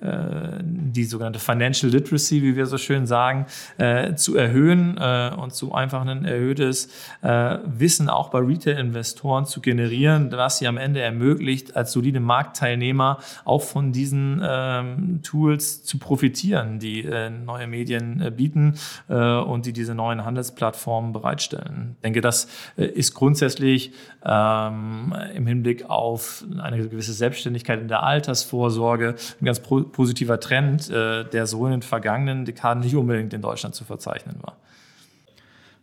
Äh, 0.00 0.62
die 0.62 1.04
sogenannte 1.04 1.38
Financial 1.38 1.90
Literacy, 1.90 2.42
wie 2.42 2.56
wir 2.56 2.66
so 2.66 2.78
schön 2.78 3.06
sagen, 3.06 3.46
äh, 3.78 4.14
zu 4.14 4.36
erhöhen 4.36 4.96
äh, 4.98 5.30
und 5.36 5.52
zu 5.52 5.72
einfach 5.72 6.04
ein 6.06 6.24
erhöhtes 6.24 6.88
äh, 7.22 7.58
Wissen 7.64 8.08
auch 8.08 8.30
bei 8.30 8.38
Retail-Investoren 8.38 9.46
zu 9.46 9.60
generieren, 9.60 10.30
was 10.32 10.58
sie 10.58 10.66
am 10.66 10.76
Ende 10.76 11.00
ermöglicht, 11.00 11.76
als 11.76 11.92
solide 11.92 12.20
Marktteilnehmer 12.20 13.18
auch 13.44 13.62
von 13.62 13.92
diesen 13.92 14.42
ähm, 14.44 15.20
Tools 15.22 15.84
zu 15.84 15.98
profitieren, 15.98 16.78
die 16.78 17.04
äh, 17.04 17.30
neue 17.30 17.66
Medien 17.66 18.32
bieten 18.36 18.74
und 19.08 19.66
die 19.66 19.72
diese 19.72 19.94
neuen 19.94 20.24
Handelsplattformen 20.24 21.12
bereitstellen. 21.12 21.94
Ich 21.96 22.02
denke, 22.02 22.20
das 22.20 22.48
ist 22.76 23.14
grundsätzlich 23.14 23.92
ähm, 24.24 25.14
im 25.34 25.46
Hinblick 25.46 25.88
auf 25.88 26.44
eine 26.58 26.88
gewisse 26.88 27.12
Selbstständigkeit 27.12 27.80
in 27.80 27.88
der 27.88 28.02
Altersvorsorge 28.02 29.14
ein 29.40 29.44
ganz 29.48 29.60
positiver 29.60 30.40
Trend, 30.40 30.90
äh, 30.90 31.24
der 31.24 31.46
so 31.46 31.66
in 31.66 31.72
den 31.72 31.82
vergangenen 31.82 32.44
Dekaden 32.44 32.82
nicht 32.82 32.96
unbedingt 32.96 33.32
in 33.34 33.42
Deutschland 33.42 33.74
zu 33.74 33.84
verzeichnen 33.84 34.36
war. 34.42 34.56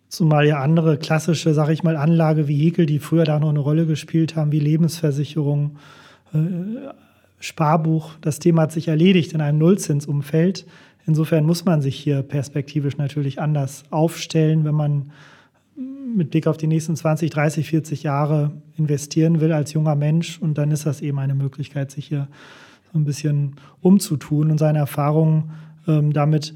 Zumal 0.08 0.47
ja 0.47 0.60
andere 0.62 0.97
klassische, 0.97 1.54
sage 1.54 1.73
ich 1.73 1.84
mal, 1.84 1.97
Anlagevehikel, 1.97 2.86
die 2.86 2.99
früher 2.99 3.25
da 3.25 3.39
noch 3.39 3.49
eine 3.49 3.60
Rolle 3.60 3.86
gespielt 3.86 4.36
haben, 4.36 4.51
wie 4.51 4.60
Lebensversicherung, 4.60 5.78
äh, 6.34 6.38
Sparbuch, 7.39 8.12
das 8.21 8.39
Thema 8.39 8.63
hat 8.63 8.71
sich 8.71 8.88
erledigt 8.88 9.34
in 9.34 9.41
einem 9.41 9.58
Nullzinsumfeld. 9.58 10.65
Insofern 11.06 11.45
muss 11.45 11.65
man 11.65 11.82
sich 11.82 11.95
hier 11.95 12.23
perspektivisch 12.23 12.97
natürlich 12.97 13.39
anders 13.39 13.84
aufstellen, 13.91 14.63
wenn 14.63 14.73
man 14.73 15.12
mit 16.15 16.32
Blick 16.32 16.47
auf 16.47 16.58
die 16.58 16.67
nächsten 16.67 16.95
20, 16.95 17.30
30, 17.30 17.69
40 17.69 18.04
Jahre 18.04 18.51
investieren 18.78 19.41
will 19.41 19.51
als 19.51 19.73
junger 19.73 19.95
Mensch. 19.95 20.39
Und 20.39 20.58
dann 20.58 20.71
ist 20.71 20.86
das 20.86 21.01
eben 21.01 21.19
eine 21.19 21.36
Möglichkeit, 21.36 21.91
sich 21.91 22.08
hier 22.08 22.28
ein 22.99 23.05
bisschen 23.05 23.55
umzutun 23.81 24.51
und 24.51 24.58
seine 24.58 24.79
Erfahrungen 24.79 25.51
ähm, 25.88 26.13
damit 26.13 26.53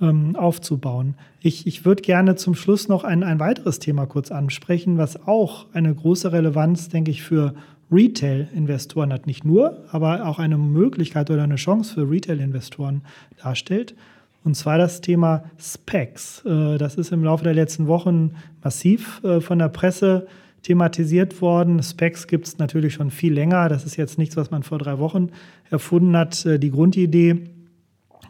ähm, 0.00 0.36
aufzubauen. 0.36 1.14
Ich, 1.40 1.66
ich 1.66 1.84
würde 1.84 2.02
gerne 2.02 2.36
zum 2.36 2.54
Schluss 2.54 2.88
noch 2.88 3.04
ein, 3.04 3.22
ein 3.22 3.40
weiteres 3.40 3.78
Thema 3.78 4.06
kurz 4.06 4.30
ansprechen, 4.30 4.98
was 4.98 5.26
auch 5.26 5.66
eine 5.72 5.94
große 5.94 6.32
Relevanz, 6.32 6.88
denke 6.88 7.10
ich, 7.10 7.22
für 7.22 7.54
Retail-Investoren 7.90 9.12
hat. 9.12 9.26
Nicht 9.26 9.44
nur, 9.44 9.84
aber 9.90 10.26
auch 10.26 10.38
eine 10.38 10.58
Möglichkeit 10.58 11.30
oder 11.30 11.44
eine 11.44 11.56
Chance 11.56 11.94
für 11.94 12.10
Retail-Investoren 12.10 13.02
darstellt. 13.42 13.94
Und 14.44 14.54
zwar 14.54 14.78
das 14.78 15.00
Thema 15.00 15.44
Specs. 15.58 16.44
Äh, 16.44 16.78
das 16.78 16.96
ist 16.96 17.12
im 17.12 17.24
Laufe 17.24 17.44
der 17.44 17.54
letzten 17.54 17.86
Wochen 17.86 18.32
massiv 18.62 19.22
äh, 19.24 19.40
von 19.40 19.58
der 19.58 19.68
Presse 19.68 20.26
thematisiert 20.66 21.40
worden. 21.40 21.80
Specs 21.80 22.26
gibt 22.26 22.48
es 22.48 22.58
natürlich 22.58 22.94
schon 22.94 23.12
viel 23.12 23.32
länger. 23.32 23.68
Das 23.68 23.84
ist 23.84 23.96
jetzt 23.96 24.18
nichts, 24.18 24.36
was 24.36 24.50
man 24.50 24.64
vor 24.64 24.78
drei 24.78 24.98
Wochen 24.98 25.30
erfunden 25.70 26.16
hat. 26.16 26.44
Äh, 26.44 26.58
die 26.58 26.72
Grundidee 26.72 27.44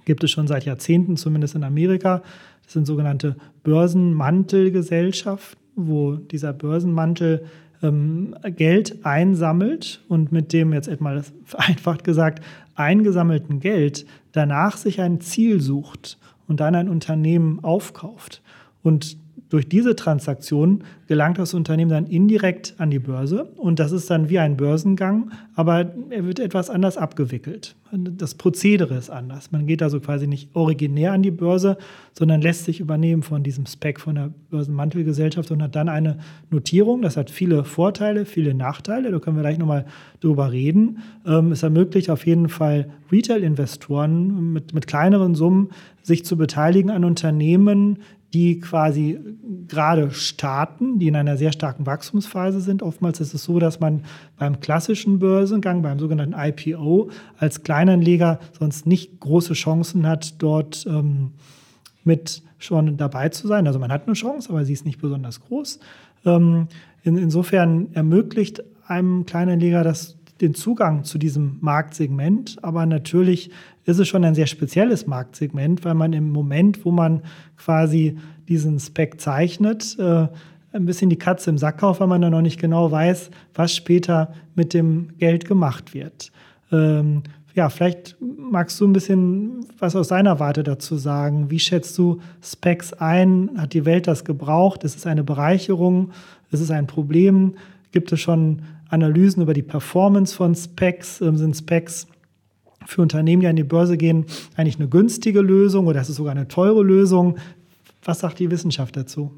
gibt 0.05 0.23
es 0.23 0.31
schon 0.31 0.47
seit 0.47 0.67
Jahrzehnten, 0.67 1.17
zumindest 1.17 1.55
in 1.55 1.65
Amerika. 1.65 2.23
Das 2.65 2.75
sind 2.75 2.87
sogenannte 2.87 3.37
Börsenmantelgesellschaften, 3.63 5.59
wo 5.77 6.17
dieser 6.17 6.53
Börsenmantel 6.53 7.47
ähm, 7.83 8.35
Geld 8.45 9.07
einsammelt 9.07 10.03
und 10.09 10.31
mit 10.31 10.53
dem, 10.53 10.75
jetzt 10.75 10.89
etwas 10.89 11.33
vereinfacht 11.45 12.05
gesagt, 12.05 12.45
eingesammelten 12.75 13.61
Geld 13.61 14.05
danach 14.33 14.77
sich 14.77 15.01
ein 15.01 15.23
Ziel 15.23 15.63
sucht 15.63 16.19
und 16.49 16.61
dann 16.61 16.75
ein 16.75 16.91
Unternehmen 16.91 17.65
aufkauft. 17.65 18.43
Und 18.83 19.17
durch 19.49 19.69
diese 19.69 19.95
Transaktion 19.95 20.83
gelangt 21.07 21.39
das 21.39 21.55
Unternehmen 21.55 21.91
dann 21.91 22.07
indirekt 22.07 22.75
an 22.79 22.91
die 22.91 22.99
Börse 22.99 23.45
und 23.57 23.79
das 23.79 23.93
ist 23.93 24.11
dann 24.11 24.29
wie 24.29 24.39
ein 24.39 24.57
Börsengang, 24.57 25.31
aber 25.55 25.93
er 26.11 26.25
wird 26.25 26.41
etwas 26.41 26.69
anders 26.69 26.97
abgewickelt. 26.97 27.77
Das 27.93 28.35
Prozedere 28.35 28.97
ist 28.97 29.11
anders. 29.11 29.53
Man 29.53 29.67
geht 29.67 29.81
also 29.83 30.01
quasi 30.01 30.27
nicht 30.27 30.55
originär 30.55 31.13
an 31.13 31.23
die 31.23 31.31
Börse, 31.31 31.79
sondern 32.13 32.43
lässt 32.43 32.65
sich 32.65 32.81
übernehmen 32.81 33.23
von 33.23 33.45
diesem 33.45 33.67
Spec 33.67 34.01
von 34.01 34.17
der 34.17 34.31
Börsenmantelgesellschaft 34.51 35.53
und 35.53 35.63
hat 35.63 35.77
dann 35.77 35.89
eine 35.89 36.19
Notierung. 36.51 37.01
Das 37.03 37.17
hat 37.17 37.31
viele 37.31 37.65
Vorteile, 37.65 38.25
viele 38.25 38.55
Nachteile. 38.55 39.13
Da 39.13 39.21
können 39.21 39.37
wir 39.37 39.43
gleich 39.43 39.59
nochmal 39.59 39.87
drüber 40.21 40.51
reden. 40.51 40.99
Ähm, 41.25 41.53
es 41.53 41.63
ermöglicht 41.63 42.11
auf 42.11 42.27
jeden 42.27 42.49
Fall 42.49 42.91
Retail-Investoren 43.13 44.53
mit, 44.53 44.75
mit 44.75 44.89
kleineren 44.89 45.37
Summen 45.37 45.71
sich 46.03 46.25
zu 46.25 46.37
beteiligen 46.37 46.91
an 46.91 47.05
Unternehmen, 47.05 47.99
die 48.37 48.61
quasi 48.61 49.19
gerade 49.67 50.11
starten, 50.11 50.99
die 50.99 51.09
in 51.09 51.17
einer 51.17 51.39
sehr 51.39 51.53
starken 51.53 51.87
Wachstumsphase 51.87 52.61
sind. 52.61 52.83
Oftmals 52.83 53.19
ist 53.19 53.33
es 53.33 53.45
so, 53.45 53.59
dass 53.59 53.81
man 53.81 54.05
beim 54.39 54.61
klassischen 54.61 55.19
Börsengang, 55.19 55.81
beim 55.81 55.99
sogenannten 55.99 56.35
IPO, 56.37 57.09
als 57.39 57.63
Kleinanleger 57.63 58.39
sonst 58.59 58.87
nicht 58.87 59.21
große 59.21 59.55
Chancen 59.55 60.07
hat, 60.07 60.35
dort 60.43 60.87
ähm, 60.87 61.31
mit 62.05 62.43
schon 62.59 62.99
dabei 62.99 63.31
zu 63.31 63.49
sein. 63.49 63.67
Also 63.67 63.79
man 63.79 63.91
hat 63.91 64.07
eine 64.07 64.13
Chance, 64.13 64.51
aber 64.51 64.67
sie 64.67 64.75
ist 64.75 64.85
nicht 64.85 65.01
besonders 65.01 65.41
groß. 65.41 65.81
Ähm, 66.27 66.69
in, 67.05 67.17
insofern 67.17 67.89
ermöglicht 67.95 68.63
einem 68.87 69.25
Kleinanleger 69.25 69.83
das 69.83 70.16
den 70.41 70.55
Zugang 70.55 71.05
zu 71.05 71.19
diesem 71.19 71.59
Marktsegment, 71.61 72.57
aber 72.63 72.85
natürlich 72.87 73.51
ist 73.85 73.99
es 73.99 74.09
schon 74.09 74.25
ein 74.25 74.35
sehr 74.35 74.47
spezielles 74.47 75.07
Marktsegment, 75.07 75.85
weil 75.85 75.95
man 75.95 76.13
im 76.13 76.31
Moment, 76.31 76.85
wo 76.85 76.91
man 76.91 77.23
quasi 77.57 78.19
diesen 78.49 78.79
Spec 78.79 79.21
zeichnet, 79.21 79.97
äh, 79.99 80.29
ein 80.73 80.85
bisschen 80.85 81.09
die 81.09 81.19
Katze 81.19 81.51
im 81.51 81.59
Sack 81.59 81.79
kauft, 81.79 82.01
weil 82.01 82.07
man 82.07 82.21
dann 82.21 82.33
noch 82.33 82.43
nicht 82.43 82.61
genau 82.61 82.91
weiß, 82.91 83.31
was 83.55 83.75
später 83.75 84.35
mit 84.55 84.75
dem 84.75 85.17
Geld 85.19 85.47
gemacht 85.47 85.95
wird. 85.95 86.31
Ähm, 86.71 87.23
ja, 87.55 87.71
vielleicht 87.71 88.17
magst 88.21 88.79
du 88.81 88.87
ein 88.87 88.93
bisschen 88.93 89.65
was 89.79 89.97
aus 89.97 90.09
deiner 90.09 90.39
Warte 90.39 90.63
dazu 90.63 90.97
sagen. 90.97 91.51
Wie 91.51 91.59
schätzt 91.59 91.97
du 91.97 92.21
Specs 92.43 92.93
ein? 92.93 93.51
Hat 93.57 93.73
die 93.73 93.87
Welt 93.87 94.07
das 94.07 94.27
gebraucht? 94.27 94.85
Ist 94.85 94.97
es 94.97 95.07
eine 95.07 95.25
Bereicherung? 95.25 96.11
Ist 96.51 96.61
es 96.61 96.71
ein 96.71 96.87
Problem? 96.87 97.55
Gibt 97.93 98.13
es 98.13 98.21
schon 98.21 98.61
Analysen 98.89 99.43
über 99.43 99.55
die 99.55 99.63
Performance 99.63 100.35
von 100.35 100.55
Specs? 100.55 101.21
Ähm, 101.21 101.37
sind 101.37 101.57
Specs 101.57 102.07
für 102.87 103.03
Unternehmen, 103.03 103.41
die 103.41 103.49
an 103.49 103.57
die 103.57 103.65
Börse 103.65 103.97
gehen, 103.97 104.27
eigentlich 104.57 104.77
eine 104.77 104.89
günstige 104.89 105.41
Lösung 105.41 105.87
oder 105.87 106.01
ist 106.01 106.09
es 106.09 106.17
sogar 106.17 106.33
eine 106.33 106.49
teure 106.49 106.83
Lösung? 106.83 107.37
Was 108.05 108.21
sagt 108.21 108.39
die 108.39 108.51
Wissenschaft 108.51 108.97
dazu? 108.97 109.33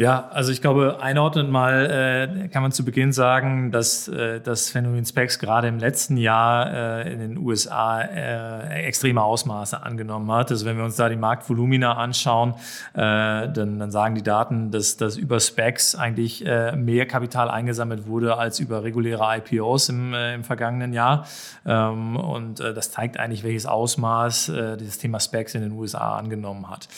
Ja, 0.00 0.30
also 0.30 0.50
ich 0.50 0.62
glaube, 0.62 1.02
einordnend 1.02 1.50
mal 1.50 2.30
äh, 2.42 2.48
kann 2.48 2.62
man 2.62 2.72
zu 2.72 2.86
Beginn 2.86 3.12
sagen, 3.12 3.70
dass 3.70 4.08
äh, 4.08 4.40
das 4.40 4.70
Phänomen 4.70 5.04
Specs 5.04 5.38
gerade 5.38 5.68
im 5.68 5.78
letzten 5.78 6.16
Jahr 6.16 7.04
äh, 7.04 7.12
in 7.12 7.18
den 7.18 7.36
USA 7.36 8.00
äh, 8.00 8.82
extreme 8.86 9.22
Ausmaße 9.22 9.82
angenommen 9.82 10.32
hat. 10.32 10.50
Also 10.50 10.64
wenn 10.64 10.78
wir 10.78 10.84
uns 10.84 10.96
da 10.96 11.10
die 11.10 11.16
Marktvolumina 11.16 11.98
anschauen, 11.98 12.54
äh, 12.94 12.96
dann, 12.96 13.78
dann 13.78 13.90
sagen 13.90 14.14
die 14.14 14.22
Daten, 14.22 14.70
dass, 14.70 14.96
dass 14.96 15.18
über 15.18 15.38
Specs 15.38 15.94
eigentlich 15.94 16.46
äh, 16.46 16.74
mehr 16.74 17.04
Kapital 17.04 17.50
eingesammelt 17.50 18.06
wurde 18.06 18.38
als 18.38 18.58
über 18.58 18.82
reguläre 18.82 19.36
IPOs 19.36 19.90
im, 19.90 20.14
im 20.14 20.44
vergangenen 20.44 20.94
Jahr. 20.94 21.26
Ähm, 21.66 22.16
und 22.16 22.60
das 22.60 22.90
zeigt 22.90 23.18
eigentlich, 23.18 23.44
welches 23.44 23.66
Ausmaß 23.66 24.50
dieses 24.80 24.96
Thema 24.96 25.20
Specs 25.20 25.54
in 25.54 25.60
den 25.60 25.72
USA 25.72 26.16
angenommen 26.16 26.70
hat. 26.70 26.88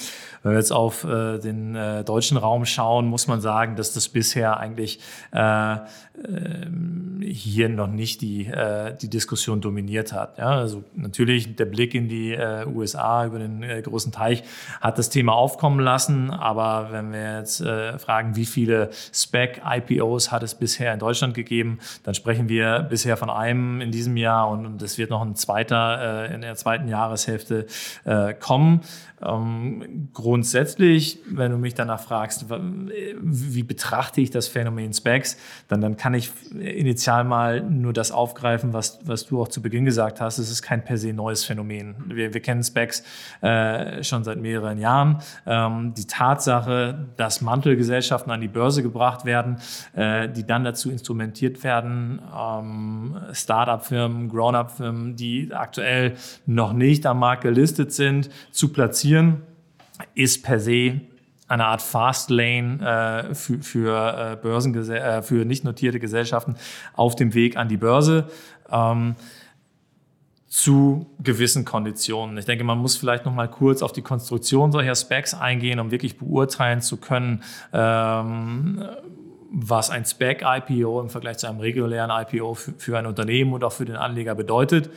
Wenn 0.42 0.52
wir 0.52 0.58
jetzt 0.58 0.72
auf 0.72 1.02
den 1.02 2.04
deutschen 2.04 2.36
Raum 2.36 2.64
schauen, 2.64 2.91
muss 3.00 3.26
man 3.26 3.40
sagen, 3.40 3.76
dass 3.76 3.92
das 3.92 4.08
bisher 4.08 4.58
eigentlich 4.58 5.00
äh, 5.32 5.76
hier 7.32 7.68
noch 7.68 7.88
nicht 7.88 8.20
die, 8.20 8.46
äh, 8.46 8.94
die 9.00 9.08
Diskussion 9.08 9.60
dominiert 9.60 10.12
hat. 10.12 10.38
Ja, 10.38 10.50
also 10.50 10.84
natürlich 10.94 11.56
der 11.56 11.64
Blick 11.64 11.94
in 11.94 12.08
die 12.08 12.32
äh, 12.32 12.66
USA 12.66 13.26
über 13.26 13.38
den 13.38 13.62
äh, 13.62 13.80
großen 13.82 14.12
Teich 14.12 14.44
hat 14.80 14.98
das 14.98 15.10
Thema 15.10 15.32
aufkommen 15.32 15.80
lassen, 15.80 16.30
aber 16.30 16.88
wenn 16.92 17.12
wir 17.12 17.38
jetzt 17.38 17.62
fragen, 17.62 18.36
wie 18.36 18.46
viele 18.46 18.90
Spec-IPOs 19.12 20.30
hat 20.30 20.42
es 20.42 20.54
bisher 20.54 20.92
in 20.92 20.98
Deutschland 20.98 21.34
gegeben, 21.34 21.78
dann 22.04 22.14
sprechen 22.14 22.48
wir 22.48 22.80
bisher 22.80 23.16
von 23.16 23.30
einem 23.30 23.80
in 23.80 23.90
diesem 23.90 24.16
Jahr 24.16 24.48
und 24.50 24.80
es 24.82 24.98
wird 24.98 25.10
noch 25.10 25.22
ein 25.22 25.34
zweiter 25.34 26.30
in 26.30 26.40
der 26.40 26.54
zweiten 26.56 26.88
Jahreshälfte 26.88 27.66
kommen. 28.40 28.80
Ähm, 29.24 30.08
grundsätzlich, 30.12 31.20
wenn 31.26 31.52
du 31.52 31.58
mich 31.58 31.74
danach 31.74 32.00
fragst, 32.00 32.46
wie 32.48 33.62
betrachte 33.62 34.20
ich 34.20 34.30
das 34.30 34.48
Phänomen 34.48 34.92
Specs, 34.92 35.36
dann, 35.68 35.80
dann 35.80 35.96
kann 35.96 36.11
ich 36.14 36.30
initial 36.52 37.24
mal 37.24 37.62
nur 37.62 37.92
das 37.92 38.12
aufgreifen, 38.12 38.72
was, 38.72 39.00
was 39.04 39.26
du 39.26 39.40
auch 39.40 39.48
zu 39.48 39.62
Beginn 39.62 39.84
gesagt 39.84 40.20
hast. 40.20 40.38
Es 40.38 40.50
ist 40.50 40.62
kein 40.62 40.84
per 40.84 40.96
se 40.96 41.12
neues 41.12 41.44
Phänomen. 41.44 41.94
Wir, 42.08 42.34
wir 42.34 42.40
kennen 42.40 42.62
Specs 42.62 43.02
äh, 43.40 44.02
schon 44.02 44.24
seit 44.24 44.38
mehreren 44.38 44.78
Jahren. 44.78 45.18
Ähm, 45.46 45.94
die 45.94 46.06
Tatsache, 46.06 47.08
dass 47.16 47.40
Mantelgesellschaften 47.40 48.30
an 48.32 48.40
die 48.40 48.48
Börse 48.48 48.82
gebracht 48.82 49.24
werden, 49.24 49.56
äh, 49.94 50.28
die 50.28 50.46
dann 50.46 50.64
dazu 50.64 50.90
instrumentiert 50.90 51.62
werden, 51.64 52.20
ähm, 52.36 53.16
Start-up-Firmen, 53.32 54.28
Grown-up-Firmen, 54.28 55.16
die 55.16 55.52
aktuell 55.52 56.14
noch 56.46 56.72
nicht 56.72 57.06
am 57.06 57.18
Markt 57.18 57.42
gelistet 57.42 57.92
sind, 57.92 58.30
zu 58.50 58.72
platzieren, 58.72 59.42
ist 60.14 60.42
per 60.42 60.58
se 60.58 61.00
eine 61.52 61.66
Art 61.66 61.82
Fastlane 61.82 63.28
äh, 63.30 63.34
für, 63.34 63.58
für, 63.62 64.32
äh, 64.32 64.36
Börsengese 64.36 64.98
äh, 64.98 65.22
für 65.22 65.44
nicht 65.44 65.64
notierte 65.64 66.00
Gesellschaften 66.00 66.56
auf 66.94 67.14
dem 67.14 67.34
Weg 67.34 67.56
an 67.56 67.68
die 67.68 67.76
Börse. 67.76 68.28
Ähm, 68.70 69.16
zu 70.48 71.06
gewissen 71.22 71.64
Konditionen. 71.64 72.36
Ich 72.36 72.44
denke, 72.44 72.62
man 72.62 72.76
muss 72.76 72.96
vielleicht 72.96 73.24
noch 73.24 73.34
mal 73.34 73.48
kurz 73.48 73.80
auf 73.80 73.92
die 73.92 74.02
Konstruktion 74.02 74.70
solcher 74.70 74.94
Specs 74.94 75.32
eingehen, 75.32 75.80
um 75.80 75.90
wirklich 75.90 76.18
beurteilen 76.18 76.82
zu 76.82 76.98
können, 76.98 77.42
ähm, 77.72 78.84
was 79.52 79.90
ein 79.90 80.04
Spec-IPO 80.04 81.00
im 81.00 81.10
Vergleich 81.10 81.38
zu 81.38 81.46
einem 81.46 81.60
regulären 81.60 82.10
IPO 82.10 82.54
für, 82.54 82.98
ein 82.98 83.06
Unternehmen 83.06 83.52
und 83.52 83.62
auch 83.64 83.72
für 83.72 83.84
den 83.84 83.96
Anleger 83.96 84.34
bedeutet. 84.34 84.90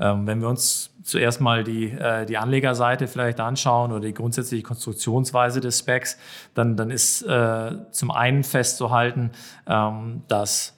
Ähm, 0.00 0.26
wenn 0.26 0.40
wir 0.40 0.48
uns 0.48 0.90
zuerst 1.04 1.40
mal 1.40 1.62
die, 1.62 1.90
äh, 1.90 2.26
die 2.26 2.36
Anlegerseite 2.36 3.06
vielleicht 3.06 3.38
anschauen 3.38 3.92
oder 3.92 4.00
die 4.00 4.14
grundsätzliche 4.14 4.64
Konstruktionsweise 4.64 5.60
des 5.60 5.78
Specs, 5.78 6.18
dann, 6.54 6.76
dann 6.76 6.90
ist 6.90 7.22
äh, 7.22 7.72
zum 7.92 8.10
einen 8.10 8.42
festzuhalten, 8.42 9.30
ähm, 9.68 10.22
dass 10.26 10.76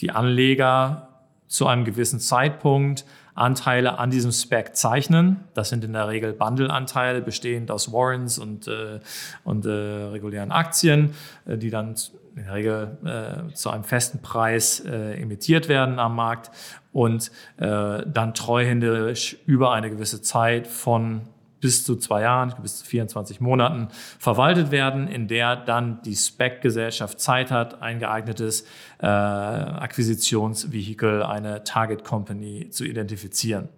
die 0.00 0.10
Anleger 0.10 1.08
zu 1.46 1.66
einem 1.66 1.84
gewissen 1.84 2.20
Zeitpunkt 2.20 3.06
Anteile 3.34 3.98
an 3.98 4.10
diesem 4.10 4.30
Spec 4.30 4.76
zeichnen. 4.76 5.40
Das 5.54 5.68
sind 5.68 5.84
in 5.84 5.92
der 5.92 6.08
Regel 6.08 6.32
Bundle-Anteile, 6.32 7.20
bestehend 7.20 7.70
aus 7.70 7.92
Warrants 7.92 8.38
und, 8.38 8.68
äh, 8.68 9.00
und 9.42 9.66
äh, 9.66 9.70
regulären 9.70 10.52
Aktien, 10.52 11.14
äh, 11.46 11.56
die 11.56 11.70
dann 11.70 11.96
in 12.36 12.44
der 12.44 12.54
Regel 12.54 13.48
äh, 13.50 13.54
zu 13.54 13.70
einem 13.70 13.84
festen 13.84 14.20
Preis 14.20 14.80
äh, 14.80 15.20
emittiert 15.20 15.68
werden 15.68 15.98
am 15.98 16.16
Markt 16.16 16.50
und 16.92 17.30
äh, 17.58 18.02
dann 18.06 18.34
treuhänderisch 18.34 19.36
über 19.46 19.72
eine 19.72 19.90
gewisse 19.90 20.22
Zeit 20.22 20.66
von 20.66 21.22
bis 21.64 21.82
zu 21.82 21.96
zwei 21.96 22.20
Jahren, 22.20 22.52
bis 22.60 22.80
zu 22.80 22.84
24 22.84 23.40
Monaten 23.40 23.88
verwaltet 24.18 24.70
werden, 24.70 25.08
in 25.08 25.28
der 25.28 25.56
dann 25.56 26.02
die 26.02 26.14
Spec-Gesellschaft 26.14 27.18
Zeit 27.18 27.50
hat, 27.50 27.80
ein 27.80 28.00
geeignetes 28.00 28.66
äh, 28.98 29.06
Akquisitionsvehikel, 29.06 31.22
eine 31.22 31.64
Target 31.64 32.04
Company 32.04 32.68
zu 32.68 32.84
identifizieren. 32.84 33.70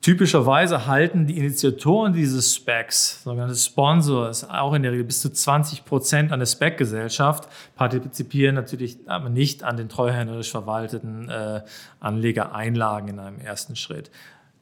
Typischerweise 0.00 0.86
halten 0.86 1.26
die 1.26 1.38
Initiatoren 1.38 2.12
dieses 2.12 2.54
Specs, 2.54 3.24
sogenannte 3.24 3.56
Sponsors, 3.56 4.48
auch 4.48 4.72
in 4.74 4.84
der 4.84 4.92
Regel 4.92 5.04
bis 5.04 5.20
zu 5.20 5.28
20 5.28 5.84
Prozent 5.84 6.30
an 6.30 6.38
der 6.38 6.46
Spec-Gesellschaft, 6.46 7.48
partizipieren 7.74 8.54
natürlich 8.54 8.98
aber 9.06 9.28
nicht 9.28 9.64
an 9.64 9.76
den 9.76 9.88
treuhänderisch 9.88 10.52
verwalteten 10.52 11.28
äh, 11.28 11.62
Anlegereinlagen 11.98 13.08
in 13.08 13.18
einem 13.18 13.40
ersten 13.40 13.74
Schritt. 13.74 14.12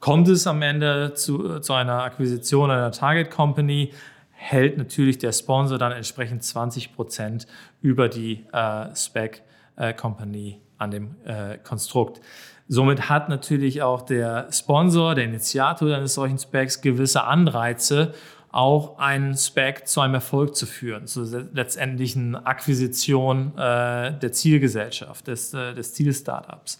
Kommt 0.00 0.26
es 0.28 0.46
am 0.46 0.62
Ende 0.62 1.12
zu, 1.14 1.60
zu 1.60 1.74
einer 1.74 2.02
Akquisition 2.02 2.70
einer 2.70 2.90
Target 2.90 3.30
Company, 3.30 3.92
hält 4.30 4.78
natürlich 4.78 5.18
der 5.18 5.32
Sponsor 5.32 5.76
dann 5.76 5.92
entsprechend 5.92 6.44
20 6.44 6.94
Prozent 6.94 7.46
über 7.82 8.08
die 8.08 8.46
äh, 8.52 8.94
Spec 8.96 9.42
äh, 9.76 9.92
Company 9.92 10.60
an 10.78 10.90
dem 10.90 11.16
äh, 11.24 11.58
Konstrukt. 11.58 12.20
Somit 12.68 13.08
hat 13.08 13.28
natürlich 13.28 13.82
auch 13.82 14.02
der 14.02 14.48
Sponsor, 14.50 15.14
der 15.14 15.24
Initiator 15.24 15.94
eines 15.94 16.14
solchen 16.14 16.38
Specs 16.38 16.80
gewisse 16.80 17.24
Anreize, 17.24 18.12
auch 18.56 18.98
einen 18.98 19.36
Spec 19.36 19.86
zu 19.86 20.00
einem 20.00 20.14
Erfolg 20.14 20.56
zu 20.56 20.64
führen, 20.64 21.06
zur 21.06 21.26
letztendlichen 21.52 22.34
Akquisition 22.34 23.52
äh, 23.58 24.18
der 24.18 24.32
Zielgesellschaft, 24.32 25.26
des, 25.26 25.52
äh, 25.52 25.74
des 25.74 25.92
Zielstartups. 25.92 26.78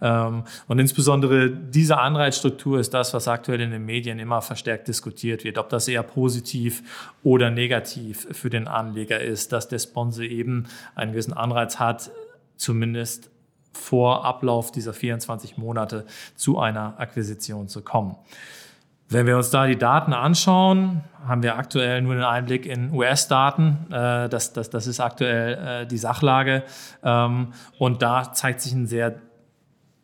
Ähm, 0.00 0.44
und 0.68 0.78
insbesondere 0.78 1.50
diese 1.50 1.98
Anreizstruktur 1.98 2.80
ist 2.80 2.94
das, 2.94 3.12
was 3.12 3.28
aktuell 3.28 3.60
in 3.60 3.72
den 3.72 3.84
Medien 3.84 4.18
immer 4.18 4.40
verstärkt 4.40 4.88
diskutiert 4.88 5.44
wird, 5.44 5.58
ob 5.58 5.68
das 5.68 5.86
eher 5.86 6.02
positiv 6.02 6.82
oder 7.22 7.50
negativ 7.50 8.26
für 8.32 8.48
den 8.48 8.66
Anleger 8.66 9.20
ist, 9.20 9.52
dass 9.52 9.68
der 9.68 9.80
Sponsor 9.80 10.24
eben 10.24 10.64
einen 10.94 11.12
gewissen 11.12 11.34
Anreiz 11.34 11.78
hat, 11.78 12.10
zumindest 12.58 13.30
vor 13.72 14.24
Ablauf 14.24 14.70
dieser 14.72 14.92
24 14.92 15.56
Monate 15.56 16.04
zu 16.34 16.58
einer 16.58 16.98
Akquisition 16.98 17.68
zu 17.68 17.82
kommen. 17.82 18.16
Wenn 19.10 19.26
wir 19.26 19.38
uns 19.38 19.48
da 19.48 19.66
die 19.66 19.78
Daten 19.78 20.12
anschauen, 20.12 21.02
haben 21.26 21.42
wir 21.42 21.56
aktuell 21.56 22.02
nur 22.02 22.12
einen 22.12 22.24
Einblick 22.24 22.66
in 22.66 22.92
US-Daten. 22.92 23.86
Äh, 23.90 24.28
das, 24.28 24.52
das, 24.52 24.68
das 24.68 24.86
ist 24.86 25.00
aktuell 25.00 25.54
äh, 25.54 25.86
die 25.86 25.96
Sachlage. 25.96 26.62
Ähm, 27.02 27.54
und 27.78 28.02
da 28.02 28.34
zeigt 28.34 28.60
sich 28.60 28.74
ein 28.74 28.86
sehr 28.86 29.14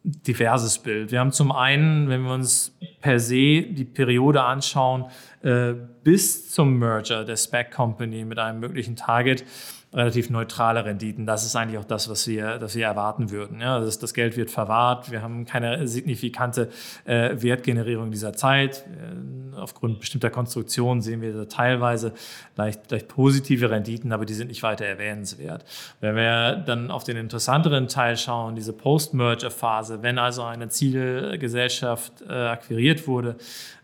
diverses 0.05 0.79
Bild. 0.79 1.13
Wir 1.13 1.21
haben 1.21 1.33
zum 1.33 1.53
einen, 1.53 2.09
wenn 2.09 2.23
wir 2.23 2.33
uns 2.33 2.77
per 3.01 3.21
se 3.21 3.63
die 3.63 3.85
Periode 3.85 4.43
anschauen, 4.43 5.07
äh, 5.43 5.75
bis 6.03 6.51
zum 6.51 6.79
Merger 6.79 7.25
der 7.25 7.37
Spec 7.37 7.71
Company 7.73 8.25
mit 8.25 8.39
einem 8.39 8.61
möglichen 8.61 8.97
Target, 8.97 9.45
relativ 9.95 10.29
neutrale 10.31 10.85
Renditen. 10.85 11.25
Das 11.27 11.45
ist 11.45 11.57
eigentlich 11.57 11.79
auch 11.79 11.85
das, 11.85 12.09
was 12.09 12.27
wir, 12.27 12.59
das 12.59 12.75
wir 12.75 12.85
erwarten 12.85 13.31
würden. 13.31 13.61
Ja, 13.61 13.81
das, 13.81 13.99
das 13.99 14.13
Geld 14.13 14.37
wird 14.37 14.51
verwahrt. 14.51 15.11
Wir 15.11 15.23
haben 15.23 15.45
keine 15.47 15.87
signifikante 15.87 16.69
äh, 17.05 17.31
Wertgenerierung 17.41 18.11
dieser 18.11 18.33
Zeit. 18.33 18.85
Äh, 18.89 19.57
aufgrund 19.57 20.01
bestimmter 20.01 20.31
Konstruktionen 20.31 21.01
sehen 21.01 21.23
wir 21.23 21.49
teilweise 21.49 22.13
leicht, 22.57 22.91
leicht 22.91 23.09
positive 23.09 23.71
Renditen, 23.71 24.13
aber 24.13 24.25
die 24.25 24.35
sind 24.35 24.49
nicht 24.49 24.63
weiter 24.63 24.85
erwähnenswert. 24.85 25.65
Wenn 26.01 26.17
wir 26.17 26.57
dann 26.57 26.91
auf 26.91 27.05
den 27.05 27.17
interessanteren 27.17 27.89
Teil 27.89 28.17
schauen, 28.17 28.57
diese 28.57 28.73
Post-Merger-Phase, 28.73 30.03
wenn 30.03 30.19
also 30.19 30.43
eine 30.43 30.69
Zielgesellschaft 30.69 32.25
äh, 32.29 32.33
akquiriert 32.33 33.07
wurde, 33.07 33.37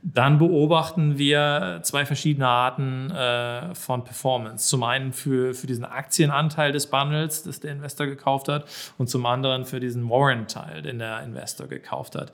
dann 0.02 0.38
beobachten 0.38 1.18
wir 1.18 1.80
zwei 1.82 2.06
verschiedene 2.06 2.48
Arten 2.48 3.10
äh, 3.10 3.74
von 3.74 4.02
Performance. 4.02 4.68
Zum 4.68 4.82
einen 4.82 5.12
für, 5.12 5.52
für 5.52 5.66
diesen 5.66 5.84
Aktienanteil 6.00 6.72
des 6.72 6.86
Bundles, 6.86 7.42
das 7.42 7.60
der 7.60 7.72
Investor 7.72 8.06
gekauft 8.06 8.48
hat, 8.48 8.64
und 8.96 9.08
zum 9.08 9.26
anderen 9.26 9.66
für 9.66 9.80
diesen 9.80 10.08
Warrant-Teil, 10.08 10.82
den 10.82 10.98
der 10.98 11.22
Investor 11.22 11.66
gekauft 11.66 12.14
hat. 12.14 12.32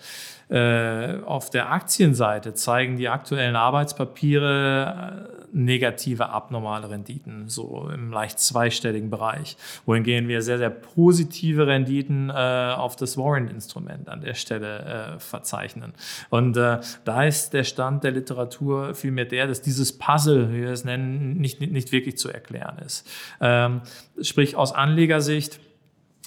Äh, 0.48 1.22
auf 1.24 1.50
der 1.50 1.72
Aktienseite 1.72 2.55
zeigen 2.55 2.96
die 2.96 3.09
aktuellen 3.09 3.57
Arbeitspapiere 3.57 5.33
äh, 5.33 5.46
negative 5.52 6.29
abnormale 6.29 6.90
Renditen, 6.90 7.48
so 7.48 7.90
im 7.92 8.12
leicht 8.12 8.38
zweistelligen 8.38 9.11
Bereich. 9.11 9.57
Wohingegen 9.87 10.29
wir 10.29 10.42
sehr, 10.42 10.59
sehr 10.59 10.70
positive 10.70 11.66
Renditen 11.66 12.31
äh, 12.31 12.33
auf 12.76 12.94
das 12.94 13.16
Warrant-Instrument 13.16 14.09
an 14.09 14.20
der 14.20 14.35
Stelle 14.35 15.16
äh, 15.16 15.18
verzeichnen. 15.18 15.94
Und 16.31 16.57
äh, 16.57 16.79
da 17.05 17.24
ist 17.24 17.52
der 17.52 17.64
Stand 17.64 18.05
der 18.05 18.12
Literatur 18.12 18.94
vielmehr 18.94 19.24
der, 19.24 19.48
dass 19.48 19.62
dieses 19.62 19.98
Puzzle, 19.98 20.52
wie 20.52 20.62
wir 20.62 20.70
es 20.70 20.85
nennen, 20.85 21.38
nicht, 21.38 21.61
nicht 21.61 21.90
wirklich 21.90 22.18
zu 22.18 22.31
erklären 22.31 22.79
ist. 22.85 23.09
Ähm, 23.56 23.80
sprich 24.20 24.56
aus 24.56 24.72
Anlegersicht, 24.72 25.60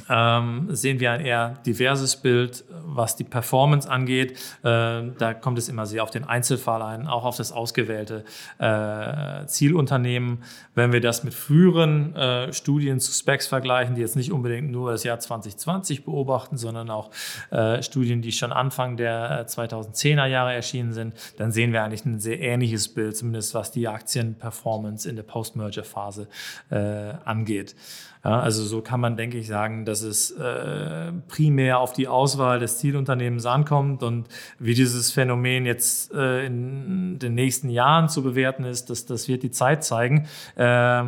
ähm, 0.09 0.67
sehen 0.69 0.99
wir 0.99 1.11
ein 1.11 1.21
eher 1.21 1.59
diverses 1.65 2.15
Bild, 2.15 2.63
was 2.85 3.15
die 3.15 3.23
Performance 3.23 3.89
angeht. 3.89 4.33
Äh, 4.63 5.11
da 5.17 5.33
kommt 5.39 5.57
es 5.57 5.69
immer 5.69 5.85
sehr 5.85 6.03
auf 6.03 6.11
den 6.11 6.23
Einzelfall 6.23 6.81
ein, 6.81 7.07
auch 7.07 7.25
auf 7.25 7.37
das 7.37 7.51
ausgewählte 7.51 8.23
äh, 8.57 9.45
Zielunternehmen. 9.45 10.43
Wenn 10.75 10.91
wir 10.91 11.01
das 11.01 11.23
mit 11.23 11.33
früheren 11.33 12.15
äh, 12.15 12.51
Studien 12.53 12.99
zu 12.99 13.11
Specs 13.11 13.47
vergleichen, 13.47 13.95
die 13.95 14.01
jetzt 14.01 14.15
nicht 14.15 14.31
unbedingt 14.31 14.71
nur 14.71 14.91
das 14.91 15.03
Jahr 15.03 15.19
2020 15.19 16.05
beobachten, 16.05 16.57
sondern 16.57 16.89
auch 16.89 17.11
äh, 17.51 17.83
Studien, 17.83 18.21
die 18.21 18.31
schon 18.31 18.51
Anfang 18.51 18.97
der 18.97 19.47
2010er 19.47 20.25
äh, 20.25 20.31
Jahre 20.31 20.53
erschienen 20.53 20.93
sind, 20.93 21.13
dann 21.37 21.51
sehen 21.51 21.71
wir 21.71 21.83
eigentlich 21.83 22.05
ein 22.05 22.19
sehr 22.19 22.39
ähnliches 22.39 22.89
Bild, 22.89 23.15
zumindest 23.15 23.53
was 23.53 23.71
die 23.71 23.87
Aktienperformance 23.87 25.07
in 25.07 25.15
der 25.15 25.23
Post-Merger-Phase 25.23 26.27
äh, 26.69 27.13
angeht. 27.25 27.75
Ja, 28.23 28.41
also 28.41 28.63
so 28.65 28.81
kann 28.81 28.99
man, 28.99 29.15
denke 29.15 29.37
ich, 29.37 29.47
sagen, 29.47 29.85
dass 29.85 29.98
es 30.03 30.31
äh, 30.31 31.11
primär 31.27 31.79
auf 31.79 31.93
die 31.93 32.07
Auswahl 32.07 32.59
des 32.59 32.77
Zielunternehmens 32.77 33.45
ankommt 33.45 34.03
und 34.03 34.27
wie 34.57 34.73
dieses 34.73 35.11
Phänomen 35.11 35.65
jetzt 35.65 36.13
äh, 36.13 36.45
in 36.45 37.19
den 37.19 37.35
nächsten 37.35 37.69
Jahren 37.69 38.09
zu 38.09 38.23
bewerten 38.23 38.63
ist, 38.63 38.89
das, 38.89 39.05
das 39.05 39.27
wird 39.27 39.43
die 39.43 39.51
Zeit 39.51 39.83
zeigen. 39.83 40.27
Äh, 40.55 41.05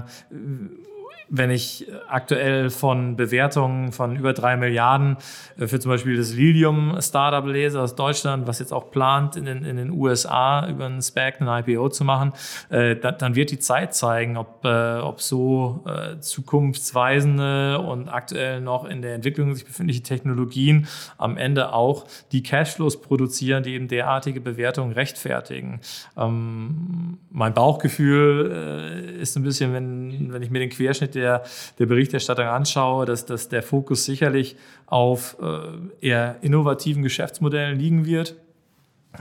wenn 1.33 1.49
ich 1.49 1.87
aktuell 2.09 2.69
von 2.69 3.15
Bewertungen 3.15 3.93
von 3.93 4.17
über 4.17 4.33
drei 4.33 4.57
Milliarden 4.57 5.15
äh, 5.57 5.65
für 5.65 5.79
zum 5.79 5.91
Beispiel 5.91 6.17
das 6.17 6.33
Lilium-Startup 6.33 7.45
lese 7.47 7.81
aus 7.81 7.95
Deutschland, 7.95 8.47
was 8.47 8.59
jetzt 8.59 8.73
auch 8.73 8.91
plant, 8.91 9.37
in 9.37 9.45
den, 9.45 9.63
in 9.63 9.77
den 9.77 9.91
USA 9.91 10.67
über 10.67 10.85
einen 10.85 11.01
SPAC 11.01 11.41
ein 11.41 11.47
IPO 11.47 11.89
zu 11.89 12.03
machen, 12.03 12.33
äh, 12.69 12.97
dann 12.97 13.35
wird 13.35 13.51
die 13.51 13.59
Zeit 13.59 13.95
zeigen, 13.95 14.35
ob, 14.35 14.65
äh, 14.65 14.97
ob 14.99 15.21
so 15.21 15.85
äh, 15.87 16.19
zukunftsweisende 16.19 17.79
und 17.79 18.09
aktuell 18.09 18.59
noch 18.59 18.83
in 18.83 19.01
der 19.01 19.15
Entwicklung 19.15 19.55
sich 19.55 19.65
befindliche 19.65 20.03
Technologien 20.03 20.87
am 21.17 21.37
Ende 21.37 21.71
auch 21.71 22.05
die 22.33 22.43
Cashflows 22.43 23.01
produzieren, 23.01 23.63
die 23.63 23.73
eben 23.75 23.87
derartige 23.87 24.41
Bewertungen 24.41 24.91
rechtfertigen. 24.91 25.79
Ähm, 26.17 27.19
mein 27.29 27.53
Bauchgefühl 27.53 28.51
äh, 28.51 29.21
ist 29.21 29.37
ein 29.37 29.43
bisschen, 29.43 29.71
wenn, 29.73 30.33
wenn 30.33 30.41
ich 30.41 30.49
mir 30.49 30.59
den 30.59 30.69
Querschnitt 30.69 31.15
der, 31.15 31.20
der 31.21 31.85
Berichterstattung 31.85 32.45
anschaue, 32.45 33.05
dass, 33.05 33.25
dass 33.25 33.49
der 33.49 33.63
Fokus 33.63 34.05
sicherlich 34.05 34.55
auf 34.87 35.37
äh, 35.41 36.05
eher 36.07 36.35
innovativen 36.41 37.03
Geschäftsmodellen 37.03 37.79
liegen 37.79 38.05
wird. 38.05 38.35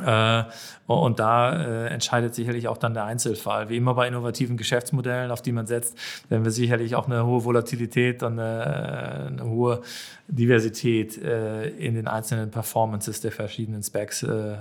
Äh, 0.04 0.44
und 0.86 1.18
da 1.18 1.52
äh, 1.52 1.86
entscheidet 1.88 2.34
sicherlich 2.34 2.68
auch 2.68 2.78
dann 2.78 2.94
der 2.94 3.04
Einzelfall. 3.04 3.68
Wie 3.68 3.76
immer 3.76 3.94
bei 3.94 4.06
innovativen 4.06 4.56
Geschäftsmodellen, 4.56 5.30
auf 5.30 5.42
die 5.42 5.52
man 5.52 5.66
setzt, 5.66 5.96
werden 6.28 6.44
wir 6.44 6.52
sicherlich 6.52 6.94
auch 6.94 7.06
eine 7.06 7.26
hohe 7.26 7.44
Volatilität 7.44 8.22
und 8.22 8.38
eine, 8.38 9.26
eine 9.28 9.44
hohe 9.44 9.82
Diversität 10.28 11.20
äh, 11.22 11.68
in 11.70 11.94
den 11.94 12.06
einzelnen 12.06 12.50
Performances 12.50 13.20
der 13.20 13.32
verschiedenen 13.32 13.82
Specs 13.82 14.22
äh, 14.22 14.28
äh, 14.28 14.56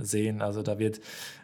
sehen. 0.00 0.40
Also 0.40 0.62
da 0.62 0.78
wird 0.78 1.00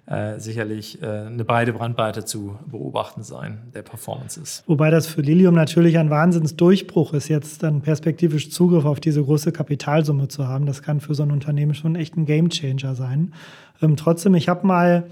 äh, 0.08 0.38
sicherlich 0.40 1.02
eine 1.02 1.44
breite 1.44 1.72
Brandbreite 1.72 2.24
zu 2.24 2.56
beobachten 2.66 3.22
sein, 3.22 3.58
der 3.74 3.82
Performances. 3.82 4.62
Wobei 4.66 4.90
das 4.90 5.06
für 5.06 5.20
Lilium 5.20 5.54
natürlich 5.54 5.98
ein 5.98 6.08
Wahnsinnsdurchbruch 6.08 7.12
ist, 7.12 7.28
jetzt 7.28 7.62
dann 7.62 7.82
perspektivisch 7.82 8.50
Zugriff 8.50 8.84
auf 8.84 9.00
diese 9.00 9.22
große 9.22 9.52
Kapitalsumme 9.52 10.28
zu 10.28 10.48
haben. 10.48 10.66
Das 10.66 10.82
kann 10.82 11.00
für 11.00 11.14
so 11.14 11.22
ein 11.22 11.30
Unternehmen 11.30 11.74
schon 11.74 11.94
echt 11.94 12.16
ein 12.16 12.24
Gamechanger 12.24 12.94
sein. 12.94 13.34
Ähm, 13.82 13.96
trotzdem, 13.96 14.34
ich 14.34 14.48
habe 14.48 14.66
mal 14.66 15.04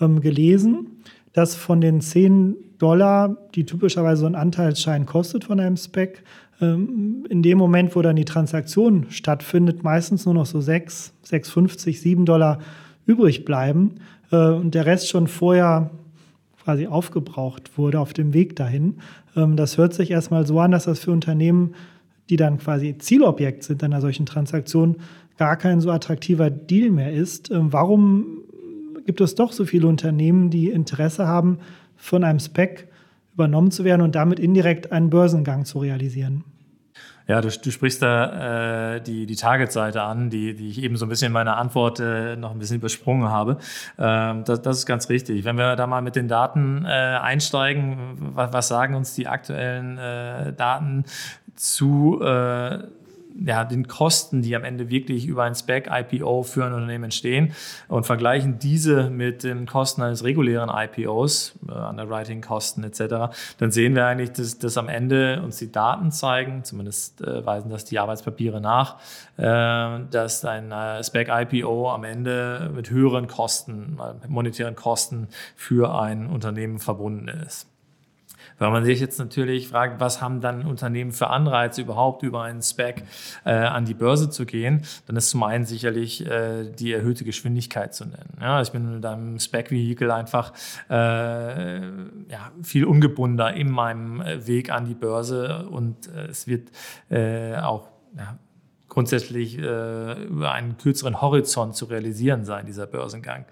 ähm, 0.00 0.20
gelesen, 0.20 1.02
dass 1.32 1.54
von 1.54 1.80
den 1.80 2.00
10 2.00 2.56
Dollar, 2.78 3.36
die 3.54 3.64
typischerweise 3.64 4.20
so 4.20 4.26
ein 4.26 4.34
Anteilsschein 4.34 5.06
kostet 5.06 5.44
von 5.44 5.60
einem 5.60 5.76
Spec, 5.76 6.22
ähm, 6.60 7.26
in 7.28 7.42
dem 7.42 7.58
Moment, 7.58 7.96
wo 7.96 8.02
dann 8.02 8.16
die 8.16 8.24
Transaktion 8.24 9.06
stattfindet, 9.10 9.82
meistens 9.82 10.24
nur 10.24 10.34
noch 10.34 10.46
so 10.46 10.60
6, 10.60 11.12
6,50, 11.24 11.98
7 11.98 12.26
Dollar 12.26 12.58
übrig 13.06 13.44
bleiben 13.44 13.96
äh, 13.96 14.00
und 14.30 14.74
der 14.74 14.86
Rest 14.86 15.08
schon 15.08 15.26
vorher 15.28 15.90
quasi 16.66 16.88
aufgebraucht 16.88 17.78
wurde 17.78 18.00
auf 18.00 18.12
dem 18.12 18.34
Weg 18.34 18.56
dahin. 18.56 18.96
Ähm, 19.36 19.56
das 19.56 19.78
hört 19.78 19.94
sich 19.94 20.10
erstmal 20.10 20.46
so 20.46 20.58
an, 20.58 20.72
dass 20.72 20.84
das 20.84 20.98
für 20.98 21.12
Unternehmen, 21.12 21.74
die 22.28 22.36
dann 22.36 22.58
quasi 22.58 22.98
Zielobjekt 22.98 23.62
sind 23.62 23.84
einer 23.84 24.00
solchen 24.00 24.26
Transaktion, 24.26 24.96
gar 25.38 25.56
kein 25.56 25.80
so 25.80 25.92
attraktiver 25.92 26.50
Deal 26.50 26.90
mehr 26.90 27.12
ist. 27.12 27.52
Ähm, 27.52 27.72
warum 27.72 28.38
gibt 29.06 29.20
es 29.20 29.36
doch 29.36 29.52
so 29.52 29.64
viele 29.64 29.86
Unternehmen, 29.86 30.50
die 30.50 30.68
Interesse 30.68 31.28
haben, 31.28 31.58
von 31.96 32.24
einem 32.24 32.40
Spec 32.40 32.88
übernommen 33.34 33.70
zu 33.70 33.84
werden 33.84 34.02
und 34.02 34.16
damit 34.16 34.40
indirekt 34.40 34.90
einen 34.90 35.08
Börsengang 35.08 35.64
zu 35.66 35.78
realisieren? 35.78 36.42
Ja, 37.28 37.40
du, 37.40 37.48
du 37.48 37.70
sprichst 37.70 38.02
da 38.02 38.94
äh, 38.94 39.00
die, 39.00 39.26
die 39.26 39.36
Target-Seite 39.36 40.02
an, 40.02 40.30
die, 40.30 40.54
die 40.54 40.68
ich 40.68 40.82
eben 40.82 40.96
so 40.96 41.06
ein 41.06 41.08
bisschen 41.08 41.26
in 41.26 41.32
meiner 41.32 41.56
Antwort 41.56 41.98
äh, 41.98 42.36
noch 42.36 42.52
ein 42.52 42.58
bisschen 42.58 42.76
übersprungen 42.76 43.28
habe. 43.28 43.58
Ähm, 43.98 44.44
das, 44.44 44.62
das 44.62 44.78
ist 44.78 44.86
ganz 44.86 45.08
richtig. 45.08 45.44
Wenn 45.44 45.56
wir 45.56 45.74
da 45.74 45.86
mal 45.86 46.02
mit 46.02 46.14
den 46.14 46.28
Daten 46.28 46.84
äh, 46.84 46.88
einsteigen, 46.88 48.16
was, 48.34 48.52
was 48.52 48.68
sagen 48.68 48.94
uns 48.94 49.14
die 49.14 49.26
aktuellen 49.26 49.98
äh, 49.98 50.52
Daten 50.52 51.04
zu 51.56 52.20
äh, 52.22 52.84
ja, 53.44 53.64
den 53.64 53.86
Kosten, 53.88 54.42
die 54.42 54.54
am 54.56 54.64
Ende 54.64 54.88
wirklich 54.90 55.26
über 55.26 55.44
ein 55.44 55.54
Spec-IPO 55.54 56.42
für 56.42 56.64
ein 56.64 56.72
Unternehmen 56.72 57.04
entstehen 57.04 57.52
und 57.88 58.06
vergleichen 58.06 58.58
diese 58.58 59.10
mit 59.10 59.42
den 59.44 59.66
Kosten 59.66 60.02
eines 60.02 60.24
regulären 60.24 60.70
IPOs, 60.70 61.58
äh, 61.68 61.72
Underwriting-Kosten 61.72 62.84
etc., 62.84 63.34
dann 63.58 63.70
sehen 63.70 63.94
wir 63.94 64.06
eigentlich, 64.06 64.32
dass, 64.32 64.58
dass 64.58 64.78
am 64.78 64.88
Ende 64.88 65.42
uns 65.42 65.58
die 65.58 65.70
Daten 65.70 66.10
zeigen, 66.10 66.64
zumindest 66.64 67.20
äh, 67.20 67.44
weisen 67.44 67.70
das 67.70 67.84
die 67.84 67.98
Arbeitspapiere 67.98 68.60
nach, 68.60 68.96
äh, 69.36 70.00
dass 70.10 70.44
ein 70.44 70.72
äh, 70.72 71.02
Spec-IPO 71.02 71.90
am 71.90 72.04
Ende 72.04 72.70
mit 72.74 72.90
höheren 72.90 73.26
Kosten, 73.26 73.98
äh, 74.00 74.28
monetären 74.28 74.76
Kosten 74.76 75.28
für 75.54 75.98
ein 75.98 76.26
Unternehmen 76.26 76.78
verbunden 76.78 77.28
ist. 77.28 77.68
Wenn 78.58 78.72
man 78.72 78.84
sich 78.84 79.00
jetzt 79.00 79.18
natürlich 79.18 79.68
fragt, 79.68 80.00
was 80.00 80.20
haben 80.22 80.40
dann 80.40 80.64
Unternehmen 80.64 81.12
für 81.12 81.28
Anreize 81.28 81.82
überhaupt 81.82 82.22
über 82.22 82.42
einen 82.42 82.62
Spec 82.62 83.02
äh, 83.44 83.50
an 83.50 83.84
die 83.84 83.94
Börse 83.94 84.30
zu 84.30 84.46
gehen, 84.46 84.82
dann 85.06 85.16
ist 85.16 85.30
zum 85.30 85.42
einen 85.42 85.64
sicherlich 85.64 86.26
äh, 86.26 86.70
die 86.70 86.92
erhöhte 86.92 87.24
Geschwindigkeit 87.24 87.94
zu 87.94 88.06
nennen. 88.06 88.38
Ja, 88.40 88.62
ich 88.62 88.72
bin 88.72 88.94
mit 88.94 89.04
einem 89.04 89.38
Spec-Vehikel 89.38 90.10
einfach 90.10 90.52
äh, 90.88 91.80
ja, 91.80 92.52
viel 92.62 92.84
ungebundener 92.84 93.54
in 93.54 93.70
meinem 93.70 94.20
äh, 94.20 94.46
Weg 94.46 94.70
an 94.70 94.86
die 94.86 94.94
Börse 94.94 95.66
und 95.68 96.08
äh, 96.08 96.26
es 96.26 96.46
wird 96.46 96.70
äh, 97.10 97.56
auch 97.56 97.88
ja, 98.16 98.38
grundsätzlich 98.88 99.58
äh, 99.58 100.22
über 100.24 100.52
einen 100.52 100.78
kürzeren 100.78 101.20
Horizont 101.20 101.76
zu 101.76 101.84
realisieren 101.84 102.44
sein, 102.44 102.64
dieser 102.64 102.86
Börsengang. 102.86 103.44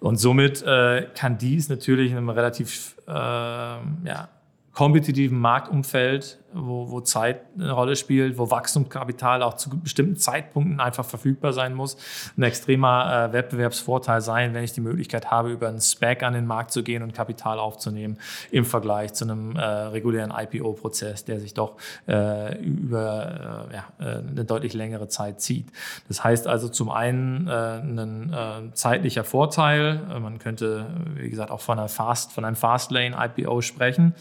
Und 0.00 0.16
somit 0.16 0.62
äh, 0.62 1.08
kann 1.14 1.38
dies 1.38 1.68
natürlich 1.68 2.10
in 2.10 2.18
einem 2.18 2.28
relativ 2.28 2.96
äh, 3.06 3.12
ja, 3.12 4.28
kompetitiven 4.72 5.38
Marktumfeld, 5.38 6.38
wo, 6.54 6.90
wo 6.90 7.00
Zeit 7.00 7.42
eine 7.58 7.72
Rolle 7.72 7.96
spielt, 7.96 8.38
wo 8.38 8.50
Wachstumskapital 8.50 9.42
auch 9.42 9.54
zu 9.54 9.70
bestimmten 9.70 10.16
Zeitpunkten 10.16 10.80
einfach 10.80 11.04
verfügbar 11.04 11.52
sein 11.52 11.74
muss, 11.74 11.96
ein 12.36 12.42
extremer 12.42 13.28
äh, 13.28 13.32
Wettbewerbsvorteil 13.32 14.20
sein, 14.20 14.54
wenn 14.54 14.64
ich 14.64 14.72
die 14.72 14.80
Möglichkeit 14.80 15.30
habe, 15.30 15.50
über 15.50 15.68
einen 15.68 15.80
SPAC 15.80 16.22
an 16.22 16.34
den 16.34 16.46
Markt 16.46 16.72
zu 16.72 16.82
gehen 16.82 17.02
und 17.02 17.14
Kapital 17.14 17.58
aufzunehmen 17.58 18.18
im 18.50 18.64
Vergleich 18.64 19.12
zu 19.14 19.24
einem 19.24 19.56
äh, 19.56 19.62
regulären 19.62 20.32
IPO-Prozess, 20.36 21.24
der 21.24 21.40
sich 21.40 21.54
doch 21.54 21.76
äh, 22.06 22.58
über 22.58 23.68
äh, 23.70 23.74
ja, 23.74 23.84
äh, 23.98 24.18
eine 24.18 24.44
deutlich 24.44 24.74
längere 24.74 25.08
Zeit 25.08 25.40
zieht. 25.40 25.68
Das 26.08 26.22
heißt 26.22 26.46
also 26.46 26.68
zum 26.68 26.90
einen 26.90 27.48
äh, 27.48 27.80
ein 27.80 28.70
zeitlicher 28.74 29.24
Vorteil, 29.24 30.00
man 30.20 30.38
könnte, 30.38 30.86
wie 31.16 31.28
gesagt, 31.28 31.50
auch 31.50 31.60
von, 31.60 31.78
einer 31.78 31.88
Fast, 31.88 32.32
von 32.32 32.44
einem 32.44 32.56
Fastlane-IPO 32.56 33.60
sprechen. 33.62 34.14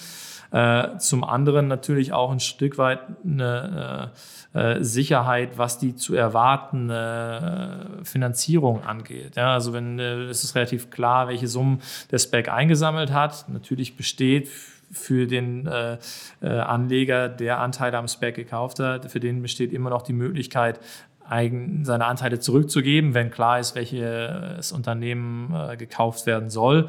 Zum 0.99 1.23
anderen 1.23 1.67
natürlich 1.67 2.13
auch 2.13 2.22
ein 2.31 2.39
Stück 2.39 2.77
weit 2.77 2.99
eine 3.25 4.11
äh, 4.53 4.59
äh, 4.59 4.83
Sicherheit, 4.83 5.57
was 5.57 5.77
die 5.79 5.95
zu 5.95 6.15
erwartende 6.15 7.87
Finanzierung 8.03 8.83
angeht. 8.83 9.35
Ja, 9.35 9.53
also 9.53 9.73
wenn 9.73 9.99
es 9.99 10.43
ist 10.43 10.55
relativ 10.55 10.89
klar, 10.89 11.27
welche 11.27 11.47
Summen 11.47 11.81
der 12.11 12.19
SPAC 12.19 12.49
eingesammelt 12.49 13.11
hat. 13.11 13.49
Natürlich 13.49 13.95
besteht 13.97 14.49
für 14.91 15.25
den 15.25 15.65
äh, 15.65 15.97
Anleger, 16.45 17.29
der 17.29 17.59
Anteile 17.59 17.97
am 17.97 18.07
SPAC 18.07 18.35
gekauft 18.35 18.79
hat, 18.79 19.11
für 19.11 19.19
den 19.19 19.41
besteht 19.41 19.73
immer 19.73 19.89
noch 19.89 20.03
die 20.03 20.13
Möglichkeit, 20.13 20.79
eigen, 21.27 21.85
seine 21.85 22.05
Anteile 22.05 22.39
zurückzugeben, 22.39 23.13
wenn 23.13 23.31
klar 23.31 23.59
ist, 23.59 23.75
welches 23.75 24.71
Unternehmen 24.71 25.53
äh, 25.53 25.77
gekauft 25.77 26.25
werden 26.25 26.49
soll. 26.49 26.87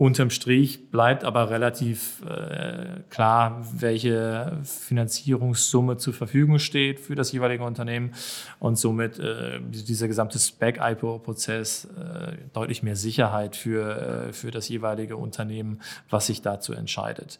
Unterm 0.00 0.30
Strich 0.30 0.90
bleibt 0.90 1.24
aber 1.24 1.50
relativ 1.50 2.22
äh, 2.26 3.02
klar, 3.10 3.62
welche 3.70 4.56
Finanzierungssumme 4.64 5.98
zur 5.98 6.14
Verfügung 6.14 6.58
steht 6.58 7.00
für 7.00 7.14
das 7.14 7.32
jeweilige 7.32 7.64
Unternehmen 7.64 8.14
und 8.60 8.78
somit 8.78 9.18
äh, 9.18 9.60
dieser 9.60 10.08
gesamte 10.08 10.38
Spec-IPO-Prozess 10.38 11.84
äh, 11.84 12.32
deutlich 12.54 12.82
mehr 12.82 12.96
Sicherheit 12.96 13.56
für, 13.56 14.28
äh, 14.28 14.32
für 14.32 14.50
das 14.50 14.70
jeweilige 14.70 15.18
Unternehmen, 15.18 15.82
was 16.08 16.28
sich 16.28 16.40
dazu 16.40 16.72
entscheidet. 16.72 17.38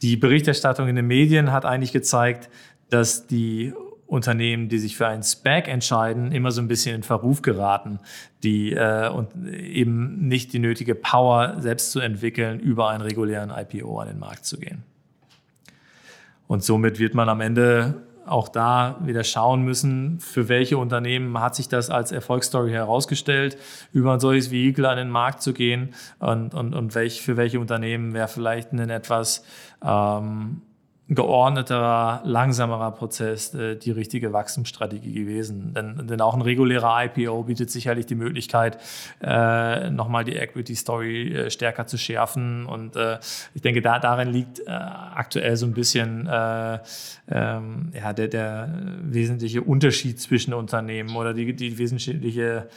Die 0.00 0.16
Berichterstattung 0.16 0.88
in 0.88 0.96
den 0.96 1.06
Medien 1.06 1.52
hat 1.52 1.66
eigentlich 1.66 1.92
gezeigt, 1.92 2.48
dass 2.88 3.26
die 3.26 3.74
Unternehmen, 4.08 4.70
die 4.70 4.78
sich 4.78 4.96
für 4.96 5.06
einen 5.06 5.22
SPAC 5.22 5.68
entscheiden, 5.68 6.32
immer 6.32 6.50
so 6.50 6.62
ein 6.62 6.66
bisschen 6.66 6.96
in 6.96 7.02
Verruf 7.02 7.42
geraten, 7.42 8.00
die 8.42 8.72
äh, 8.72 9.10
und 9.10 9.28
eben 9.46 10.26
nicht 10.26 10.54
die 10.54 10.58
nötige 10.58 10.94
Power 10.94 11.56
selbst 11.60 11.92
zu 11.92 12.00
entwickeln, 12.00 12.58
über 12.58 12.88
einen 12.88 13.02
regulären 13.02 13.50
IPO 13.50 14.00
an 14.00 14.08
den 14.08 14.18
Markt 14.18 14.46
zu 14.46 14.58
gehen. 14.58 14.82
Und 16.46 16.64
somit 16.64 16.98
wird 16.98 17.14
man 17.14 17.28
am 17.28 17.42
Ende 17.42 18.02
auch 18.24 18.48
da 18.48 18.98
wieder 19.04 19.24
schauen 19.24 19.62
müssen, 19.62 20.20
für 20.20 20.48
welche 20.48 20.78
Unternehmen 20.78 21.38
hat 21.40 21.54
sich 21.54 21.68
das 21.68 21.90
als 21.90 22.10
Erfolgsstory 22.10 22.70
herausgestellt, 22.70 23.58
über 23.92 24.14
ein 24.14 24.20
solches 24.20 24.50
Vehikel 24.50 24.86
an 24.86 24.96
den 24.96 25.10
Markt 25.10 25.42
zu 25.42 25.52
gehen 25.52 25.94
und, 26.18 26.54
und, 26.54 26.74
und 26.74 26.94
welch, 26.94 27.20
für 27.20 27.36
welche 27.36 27.60
Unternehmen 27.60 28.14
wäre 28.14 28.28
vielleicht 28.28 28.72
ein 28.72 28.90
etwas 28.90 29.44
ähm, 29.84 30.62
geordneterer, 31.10 32.20
langsamerer 32.24 32.90
Prozess 32.92 33.54
äh, 33.54 33.76
die 33.76 33.90
richtige 33.90 34.32
Wachstumsstrategie 34.34 35.12
gewesen. 35.12 35.72
Denn, 35.72 36.06
denn 36.06 36.20
auch 36.20 36.34
ein 36.34 36.42
regulärer 36.42 37.04
IPO 37.04 37.44
bietet 37.44 37.70
sicherlich 37.70 38.04
die 38.04 38.14
Möglichkeit, 38.14 38.78
äh, 39.22 39.88
nochmal 39.90 40.24
die 40.24 40.36
Equity 40.36 40.74
Story 40.76 41.32
äh, 41.32 41.50
stärker 41.50 41.86
zu 41.86 41.96
schärfen. 41.96 42.66
Und 42.66 42.96
äh, 42.96 43.18
ich 43.54 43.62
denke, 43.62 43.80
da, 43.80 43.98
darin 43.98 44.28
liegt 44.28 44.60
äh, 44.60 44.64
aktuell 44.66 45.56
so 45.56 45.64
ein 45.64 45.72
bisschen 45.72 46.26
äh, 46.26 46.78
ähm, 47.30 47.90
ja, 47.94 48.12
der, 48.12 48.28
der 48.28 48.74
wesentliche 49.00 49.62
Unterschied 49.62 50.20
zwischen 50.20 50.52
Unternehmen 50.52 51.16
oder 51.16 51.32
die, 51.32 51.54
die 51.54 51.78
wesentliche 51.78 52.68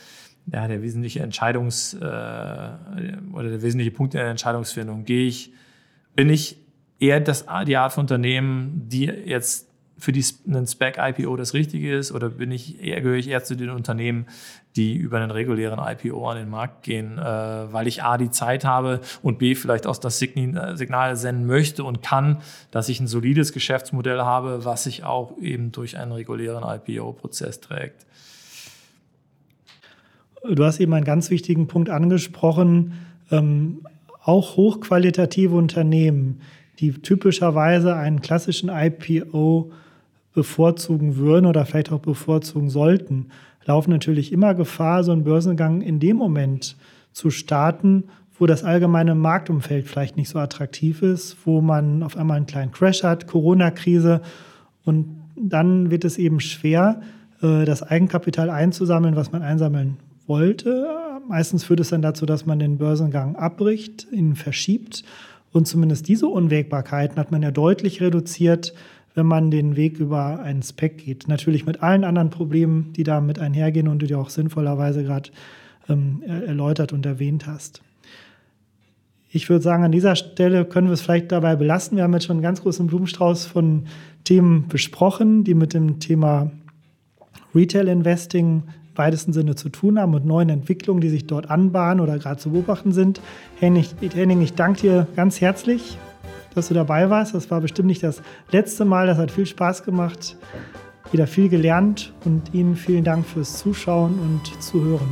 ja, 0.51 0.67
der 0.67 0.81
wesentliche 0.81 1.23
Entscheidungs- 1.23 1.95
äh, 1.97 3.17
oder 3.33 3.49
der 3.49 3.61
wesentliche 3.61 3.91
Punkt 3.91 4.15
in 4.15 4.21
der 4.21 4.29
Entscheidungsfindung. 4.29 5.05
Gehe 5.05 5.27
ich, 5.27 5.53
bin 6.15 6.29
ich 6.29 6.60
eher 7.01 7.19
das, 7.19 7.45
die 7.67 7.75
Art 7.75 7.93
von 7.93 8.03
Unternehmen, 8.03 8.87
die 8.87 9.05
jetzt 9.05 9.67
für 9.97 10.11
die, 10.11 10.23
einen 10.47 10.65
Spec-IPO 10.65 11.35
das 11.35 11.53
Richtige 11.53 11.95
ist? 11.95 12.11
Oder 12.11 12.29
bin 12.29 12.51
ich 12.51 12.81
eher, 12.81 13.01
gehöre 13.01 13.17
ich 13.17 13.27
eher 13.27 13.43
zu 13.43 13.55
den 13.55 13.69
Unternehmen, 13.69 14.25
die 14.75 14.95
über 14.95 15.17
einen 15.17 15.31
regulären 15.31 15.79
IPO 15.79 16.27
an 16.27 16.37
den 16.37 16.49
Markt 16.49 16.83
gehen, 16.83 17.17
äh, 17.17 17.21
weil 17.21 17.87
ich 17.87 18.03
A, 18.03 18.17
die 18.17 18.31
Zeit 18.31 18.63
habe 18.63 19.01
und 19.21 19.37
B, 19.37 19.55
vielleicht 19.55 19.85
auch 19.85 19.97
das 19.97 20.17
Signal, 20.17 20.77
Signal 20.77 21.17
senden 21.17 21.45
möchte 21.45 21.83
und 21.83 22.01
kann, 22.01 22.37
dass 22.71 22.87
ich 22.87 22.99
ein 22.99 23.07
solides 23.07 23.51
Geschäftsmodell 23.51 24.21
habe, 24.21 24.63
was 24.63 24.85
sich 24.85 25.03
auch 25.03 25.37
eben 25.39 25.71
durch 25.71 25.97
einen 25.97 26.13
regulären 26.13 26.63
IPO-Prozess 26.63 27.59
trägt. 27.59 28.05
Du 30.49 30.63
hast 30.63 30.79
eben 30.79 30.93
einen 30.93 31.05
ganz 31.05 31.29
wichtigen 31.29 31.67
Punkt 31.67 31.89
angesprochen. 31.89 32.93
Ähm, 33.29 33.85
auch 34.23 34.55
hochqualitative 34.55 35.55
Unternehmen, 35.55 36.41
die 36.81 36.91
typischerweise 36.93 37.95
einen 37.95 38.21
klassischen 38.21 38.69
IPO 38.69 39.71
bevorzugen 40.33 41.17
würden 41.17 41.45
oder 41.45 41.65
vielleicht 41.65 41.91
auch 41.91 41.99
bevorzugen 41.99 42.69
sollten, 42.69 43.27
laufen 43.65 43.91
natürlich 43.91 44.33
immer 44.33 44.55
Gefahr, 44.55 45.03
so 45.03 45.11
einen 45.11 45.23
Börsengang 45.23 45.81
in 45.81 45.99
dem 45.99 46.17
Moment 46.17 46.75
zu 47.13 47.29
starten, 47.29 48.05
wo 48.39 48.47
das 48.47 48.63
allgemeine 48.63 49.13
Marktumfeld 49.13 49.87
vielleicht 49.87 50.17
nicht 50.17 50.29
so 50.29 50.39
attraktiv 50.39 51.03
ist, 51.03 51.37
wo 51.45 51.61
man 51.61 52.01
auf 52.01 52.17
einmal 52.17 52.37
einen 52.37 52.47
kleinen 52.47 52.71
Crash 52.71 53.03
hat, 53.03 53.27
Corona-Krise 53.27 54.21
und 54.83 55.05
dann 55.35 55.91
wird 55.91 56.05
es 56.05 56.17
eben 56.17 56.39
schwer, 56.39 57.01
äh, 57.43 57.65
das 57.65 57.83
Eigenkapital 57.83 58.49
einzusammeln, 58.49 59.15
was 59.15 59.31
man 59.31 59.43
einsammeln 59.43 59.97
wollte. 60.25 60.87
Meistens 61.27 61.63
führt 61.63 61.79
es 61.79 61.89
dann 61.89 62.01
dazu, 62.01 62.25
dass 62.25 62.47
man 62.47 62.57
den 62.57 62.77
Börsengang 62.77 63.35
abbricht, 63.35 64.07
ihn 64.11 64.35
verschiebt 64.35 65.03
und 65.51 65.67
zumindest 65.67 66.07
diese 66.07 66.27
Unwägbarkeiten 66.27 67.17
hat 67.17 67.31
man 67.31 67.41
ja 67.41 67.51
deutlich 67.51 68.01
reduziert, 68.01 68.73
wenn 69.13 69.25
man 69.25 69.51
den 69.51 69.75
Weg 69.75 69.99
über 69.99 70.39
einen 70.39 70.63
Spec 70.63 70.99
geht. 70.99 71.27
Natürlich 71.27 71.65
mit 71.65 71.83
allen 71.83 72.03
anderen 72.03 72.29
Problemen, 72.29 72.93
die 72.93 73.03
damit 73.03 73.39
einhergehen 73.39 73.87
und 73.87 74.01
die 74.01 74.07
du 74.07 74.17
auch 74.17 74.29
sinnvollerweise 74.29 75.03
gerade 75.03 75.31
ähm, 75.89 76.23
erläutert 76.25 76.93
und 76.93 77.05
erwähnt 77.05 77.47
hast. 77.47 77.81
Ich 79.33 79.49
würde 79.49 79.63
sagen, 79.63 79.83
an 79.83 79.91
dieser 79.91 80.15
Stelle 80.15 80.65
können 80.65 80.87
wir 80.87 80.93
es 80.93 81.01
vielleicht 81.01 81.31
dabei 81.31 81.55
belassen. 81.55 81.95
Wir 81.97 82.03
haben 82.03 82.13
jetzt 82.13 82.25
schon 82.25 82.37
einen 82.37 82.43
ganz 82.43 82.61
großen 82.61 82.87
Blumenstrauß 82.87 83.45
von 83.45 83.85
Themen 84.23 84.67
besprochen, 84.67 85.43
die 85.43 85.53
mit 85.53 85.73
dem 85.73 85.99
Thema 85.99 86.51
Retail 87.55 87.87
Investing 87.87 88.63
weitesten 88.95 89.33
Sinne 89.33 89.55
zu 89.55 89.69
tun 89.69 89.99
haben 89.99 90.13
und 90.13 90.25
neuen 90.25 90.49
Entwicklungen, 90.49 91.01
die 91.01 91.09
sich 91.09 91.27
dort 91.27 91.49
anbahnen 91.49 92.01
oder 92.01 92.17
gerade 92.17 92.37
zu 92.37 92.51
beobachten 92.51 92.91
sind. 92.91 93.21
Henning, 93.59 93.85
Henning, 94.13 94.41
ich 94.41 94.53
danke 94.53 94.81
dir 94.81 95.07
ganz 95.15 95.41
herzlich, 95.41 95.97
dass 96.55 96.67
du 96.67 96.73
dabei 96.73 97.09
warst. 97.09 97.33
Das 97.33 97.49
war 97.51 97.61
bestimmt 97.61 97.87
nicht 97.87 98.03
das 98.03 98.21
letzte 98.51 98.85
Mal. 98.85 99.07
Das 99.07 99.17
hat 99.17 99.31
viel 99.31 99.45
Spaß 99.45 99.83
gemacht, 99.83 100.37
wieder 101.11 101.27
viel 101.27 101.49
gelernt 101.49 102.13
und 102.25 102.53
Ihnen 102.53 102.75
vielen 102.75 103.03
Dank 103.03 103.25
fürs 103.25 103.57
Zuschauen 103.59 104.19
und 104.19 104.61
Zuhören. 104.61 105.09